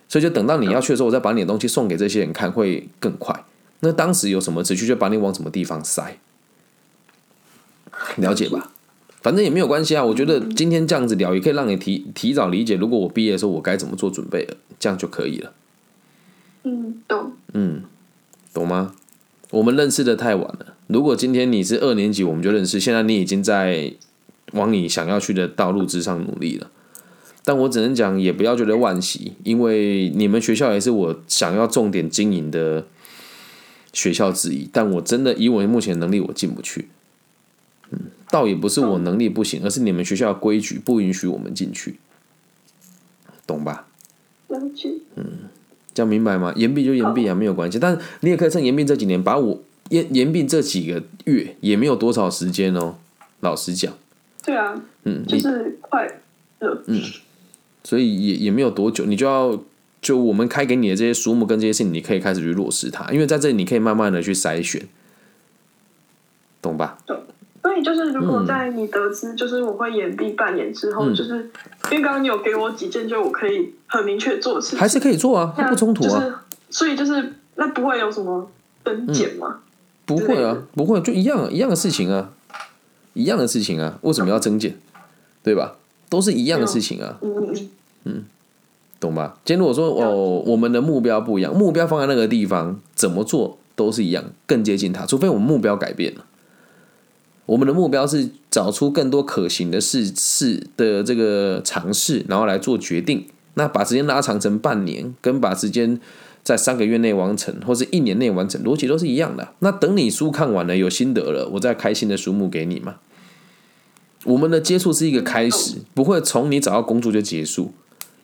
[0.08, 3.44] 所以就等到你要去的时候，我再把你的东西送给这些人看，会更快。
[3.82, 6.18] 那当时有什么持续，就把你往什么地方塞，
[8.16, 8.72] 了解吧？
[9.22, 10.06] 反正也没有关系啊。
[10.06, 15.52] 我觉得今天这样子聊，也可以让你提提早理解，如果我毕业的时候我该怎么做准备了，这样就可以了。
[16.64, 17.34] 嗯，懂。
[17.54, 17.84] 嗯，
[18.54, 18.96] 懂吗？
[19.50, 20.78] 我们认识的太晚了。
[20.88, 23.92] 如果今天你是二年级，我们就认识，现在你已经在。
[24.54, 26.70] 往你想要去的道路之上努力了，
[27.46, 32.86] 但我只能讲，也不要觉得惋惜，因为你们学校也是我想要重点经营的
[33.94, 34.70] 学校之一。
[34.72, 36.90] 但我真的以我目前能力，我进不去。
[37.92, 42.00] 嗯，倒也不是我能力不行，而是你们学校规矩不允许我们进去，
[43.48, 43.88] 懂吧？
[45.16, 45.26] 嗯，
[45.94, 46.54] 这样明白吗？
[46.56, 47.80] 延毕就延毕啊，没有关系。
[47.80, 52.96] 但你也可以趁延毕这几年，把我延延毕这几个月也没有多少时间哦。
[53.40, 53.94] 老实讲。
[54.44, 54.74] 对啊，
[55.04, 56.08] 嗯，就是快
[56.60, 57.02] 乐，嗯，
[57.84, 59.60] 所以也也没有多久，你就要
[60.02, 64.88] 就我们开给你的这些书目跟这些事情，你可以开始去落实它，因为在这里你可以慢慢的去筛选，
[66.62, 66.98] 懂吧？
[67.06, 67.22] 懂，
[67.62, 71.52] 所以就是如果在你得知就是我会延毕半年之后，就是
[71.92, 78.50] 因为刚刚你有给我几件，就我可以很明确做的事情，还是可以做啊，不冲突啊，所以就是那不会有什么
[78.84, 79.60] 分减吗？
[80.06, 82.32] 不会啊，不会，就一样一样的事情啊。
[83.14, 84.76] 一样的事情啊，为什么要增减？
[85.44, 85.76] 对吧？
[86.10, 87.20] 都是一样的事情啊。
[88.04, 88.24] 嗯，
[89.00, 89.38] 懂吧？
[89.44, 95.06] 今天如果说哦，我们的目标不一样，目标放在那个地方，怎么做都是一样，更接近它。
[95.06, 96.26] 除非我们目标改变了，
[97.46, 103.26] 我们的目标是找出更多可行的事事的这个尝试，然后来做决定。
[103.56, 106.00] 那把时间拉长成半年，跟把时间。
[106.44, 109.54] 在三个月内完成，或是一年内完成，逻辑都是一样的。
[109.60, 112.96] 那等你书看完了，有心得了，我再开新的书目给你嘛。
[114.26, 117.74] 我们的接触是一个开始，不会从你找到工作就结束，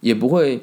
[0.01, 0.61] 也不会，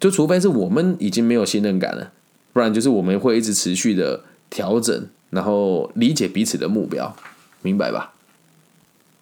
[0.00, 2.12] 就除非是我们已经没有信任感了，
[2.52, 7.16] 不然就是我们会一直持续的调整，然后理解彼此的目标，
[7.62, 8.14] 明白吧？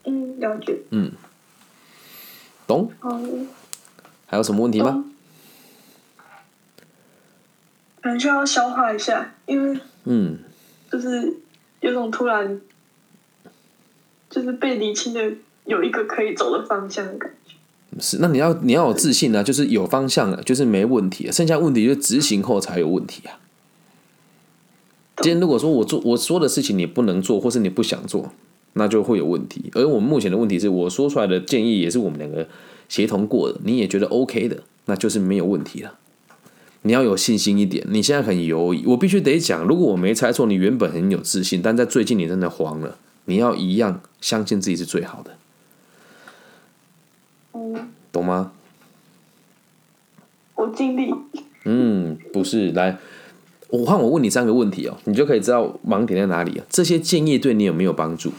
[0.05, 0.78] 嗯，了解。
[0.91, 1.12] 嗯，
[2.66, 2.91] 懂。
[4.26, 4.87] 还有什么问题吗？
[4.93, 5.03] 可
[8.03, 10.38] 能需要消化一下，因为嗯，
[10.90, 11.34] 就是
[11.80, 12.61] 有种突然，
[14.28, 15.32] 就是被理清的
[15.64, 17.55] 有一个可以走的方向的感觉。
[17.98, 23.38] 是，那你要你要有自信啊，就是有方向了，就是没问题，剩下问题就执行后才有问题啊。
[25.16, 28.32] 今天如果说我做我说的事情你不能做，或是你不想做，
[28.72, 29.70] 那就会有问题。
[29.74, 32.48] 而我们目前的问题是我说出来的建议也是我们两个
[32.88, 35.98] 协同过的，你也觉得 OK 的，那就是没有问题了。
[36.83, 45.37] 你要有信心一点，你现在很犹豫，我必须得讲，如果我没猜错，你原本很有自信，但在最近你真的慌了，你要一样相信自己是最好的。
[48.11, 48.53] 懂吗？
[50.55, 51.14] 我尽力。
[51.64, 52.99] 嗯，不是，来，
[53.68, 56.64] 我换我问你三个问题哦，你就可以知道盲点在哪里啊。
[56.70, 58.33] 这些建议对你有没有帮助？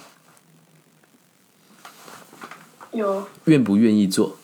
[2.91, 3.27] 有。
[3.45, 4.37] 愿不愿意做？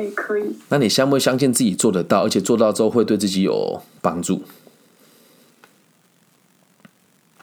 [0.00, 0.56] 哎，可以。
[0.70, 4.42] 那你相不相信自己做得到，而且做到之后会对自己有帮助？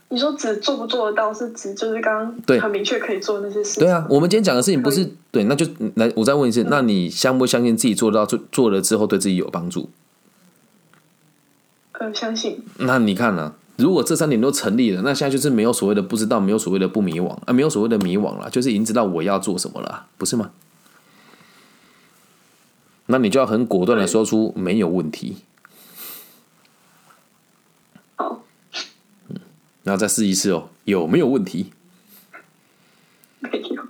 [0.10, 3.80] 你说只做不做得到，是指就是刚刚对很明确可以做那些事。
[3.80, 9.90] 对啊，我们今天讲的事情不是对，那就来我再问一次，那你相不相信自己做到做做了之后对自己有帮助？
[11.92, 12.64] 呃，相信。
[12.78, 13.54] 那你看呢？
[13.76, 20.50] 如果这三点都成立了，那现在就是没有所谓的不知道，没有所谓的不迷惘啊，没有所谓的迷惘了，就是已经知道我要做什么了，不是吗？
[23.08, 25.38] 那你就要很果断的说出没有问题。
[29.84, 31.72] 然后再试一次哦，有没有问题？
[33.40, 33.84] 没有。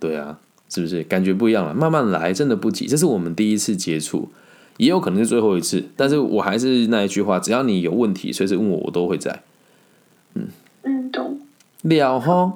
[0.00, 0.38] 对啊，
[0.70, 1.74] 是不是感觉不一样了？
[1.74, 2.86] 慢慢来，真的不急。
[2.86, 4.30] 这是我们第一次接触，
[4.78, 5.84] 也有可能是最后一次。
[5.96, 9.42] 但是我还是那一句话，只要你有问题，随时问我，我都会在。
[10.32, 10.48] 嗯
[10.84, 11.40] 嗯，懂。
[11.82, 12.54] 了哈。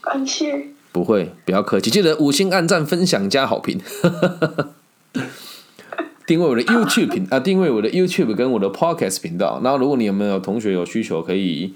[0.00, 0.70] 感谢。
[0.96, 1.90] 不会，不要客气。
[1.90, 3.78] 记得五星按赞、分享、加好评。
[6.26, 9.60] 定位我的 YouTube 频啊，定位我的 YouTube 跟我的 Podcast 频道。
[9.62, 11.74] 然后，如果你有没有同学有需求，可以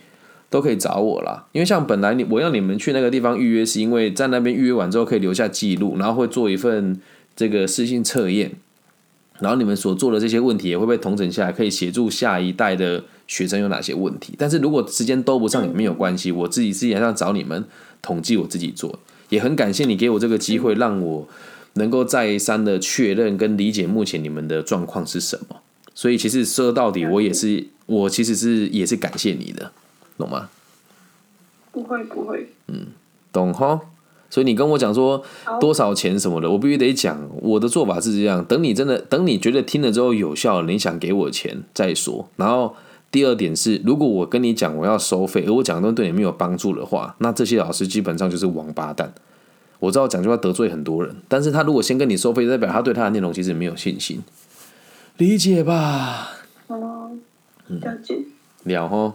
[0.49, 1.45] 都可以找我啦。
[1.53, 6.99] 因为像本来你我要你们去那个地方预约，是因为在那边预约完之后可以留下记录，然后会做一份
[7.37, 8.53] 这个私信测验。
[9.41, 14.35] 然后你们所做的这些问题也会被统整下来，可以协助下一代的学生有哪些问题。
[14.39, 17.62] 但是如果时间兜不上也没有关系，我自己自己上找你们
[18.01, 18.99] 统计，我自己做。
[19.31, 21.26] 也很感谢你给我这个机会，让我。
[21.74, 25.61] 能够再三的确认跟理解目前你们的状况是什么，
[25.95, 29.70] 所以其实说到底，我也是我其实是也是感谢你的，
[30.18, 30.49] 懂吗？
[31.70, 32.89] 不会不会，嗯，
[33.33, 33.81] 懂哈。
[34.28, 35.24] 所以你跟我讲说
[35.61, 37.31] 多少钱什么的，我必须得讲。
[37.41, 42.28] 我的做法是这样：等你真的等你觉得听了之后有效，你想给我钱再说。
[42.35, 42.74] 然后
[43.11, 49.13] 第二点是，如果我跟你讲我要收费，而我讲的东西对你没有帮助的话，那这些老师基本上就是王八蛋。
[49.81, 54.23] 我知道讲句话得罪很多人，但是他如果先跟你收费，代表他对他的内容其实没有信心，
[55.17, 56.31] 理解吧？
[56.69, 57.11] 哦，
[57.67, 58.19] 了解。
[58.65, 59.15] 了哦，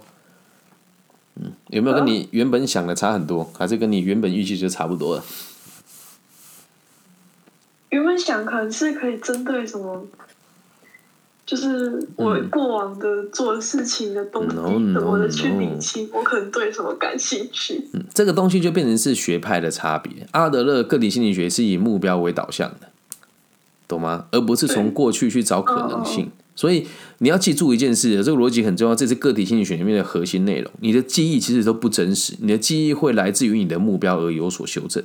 [1.35, 5.23] 嗯，有没有跟你原本想的差很多，还是跟你原本预期就差不多了？
[7.89, 10.05] 原本想可能是可以针对什么？
[11.45, 14.57] 就是我过往的做事情的东西，
[14.97, 17.87] 我的去理清，我可能对什么感兴趣。
[17.93, 20.11] 嗯，这个东西就变成是学派的差别。
[20.31, 22.89] 阿德勒个体心理学是以目标为导向的，
[23.87, 24.25] 懂吗？
[24.31, 26.31] 而不是从过去去找可能性。
[26.55, 26.87] 所以
[27.17, 30.71] 你要记住一件事，这个逻辑很重要，这是个体心理学里面的核心内容。
[30.79, 35.03] 你的记忆其实都不真实，你的记忆会来自于你的目标而有所修正。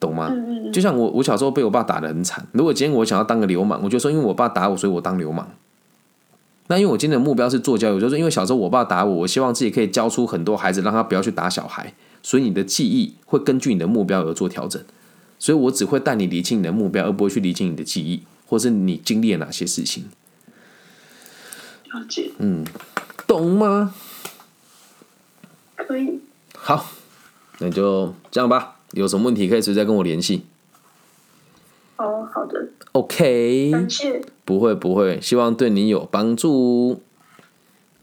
[0.00, 0.32] 懂吗？
[0.72, 2.46] 就像我，我小时候被我爸打的很惨。
[2.52, 5.50] 如果今天我想要当个流氓，我就说因为我爸打我，所以我当流氓。
[6.68, 11.94] 那因为我今天的目标是做教育，就是因为小时候我爸打我，我希望自己可以教出很多孩子，让他不要去打小孩。
[12.22, 14.82] 所以你的记忆会根据你的目标而做调整。
[15.38, 20.04] 所以我只会带你理清你的目标，而不会去理清你的记忆，或是你经历了哪些事情。
[21.92, 22.30] 了解。
[22.38, 22.64] 嗯，
[23.26, 23.94] 懂吗？
[25.76, 26.20] 可以。
[26.54, 26.86] 好，
[27.58, 28.77] 那就这样吧。
[28.92, 30.42] 有什么问题可以直接跟我联系。
[31.96, 32.68] 哦，好的。
[32.92, 33.70] OK。
[33.72, 34.22] 感谢。
[34.44, 37.00] 不会不会，希望对你有帮助。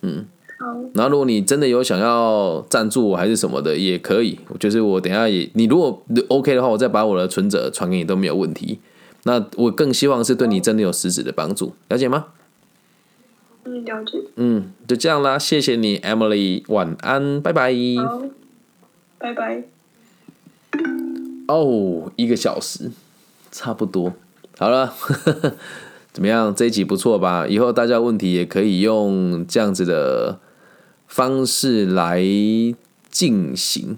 [0.02, 0.26] 嗯。
[0.60, 0.66] 好。
[0.94, 4.40] 然后，如果你真的有想要赞助我还是什么的，也可以。
[4.60, 8.80] 就是我等下也，你如果 OK 的话，我再把我的存折传给你都没有问题。
[9.24, 12.28] 那我更希望是对你真的有实质的帮助，了解吗？
[13.64, 14.22] 嗯，了解。
[14.36, 17.74] 嗯，就这样啦，谢谢你，Emily，晚安，拜拜。
[17.98, 18.22] 好，
[19.18, 19.75] 拜拜。
[21.48, 22.92] 哦，一个小时，
[23.52, 24.14] 差不多
[24.58, 24.94] 好了，
[26.12, 26.54] 怎么样？
[26.56, 27.46] 这一集不错吧？
[27.48, 30.40] 以后大家问题也可以用这样子的
[31.08, 32.24] 方式来
[33.10, 33.98] 进行。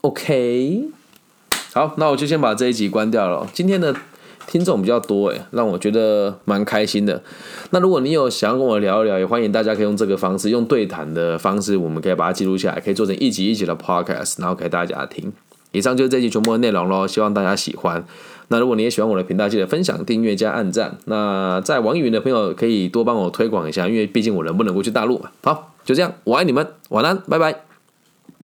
[0.00, 0.88] OK，
[1.72, 3.48] 好，那我就先把这一集关掉了。
[3.52, 3.94] 今天的
[4.48, 7.22] 听众比较多，哎，让我觉得蛮开心的。
[7.70, 15.32] 那如果你有想要跟我聊一聊，也欢迎大家可以用这个方式，用对谈的方式，我们可以把它记录下来，可以做成一集一集的 Podcast，然后给大家听。
[15.72, 18.04] 以上就是这期全部的内容喽，希望大家喜欢。
[18.48, 20.98] 那如果你也喜欢我的频道，记得分享、订阅加按赞。
[21.06, 25.30] 那在网易云的朋友可以多帮我推广一下，因为毕竟我能不能够去大陆嘛。
[25.42, 27.71] 好，就这样，我爱你们，晚安，拜拜。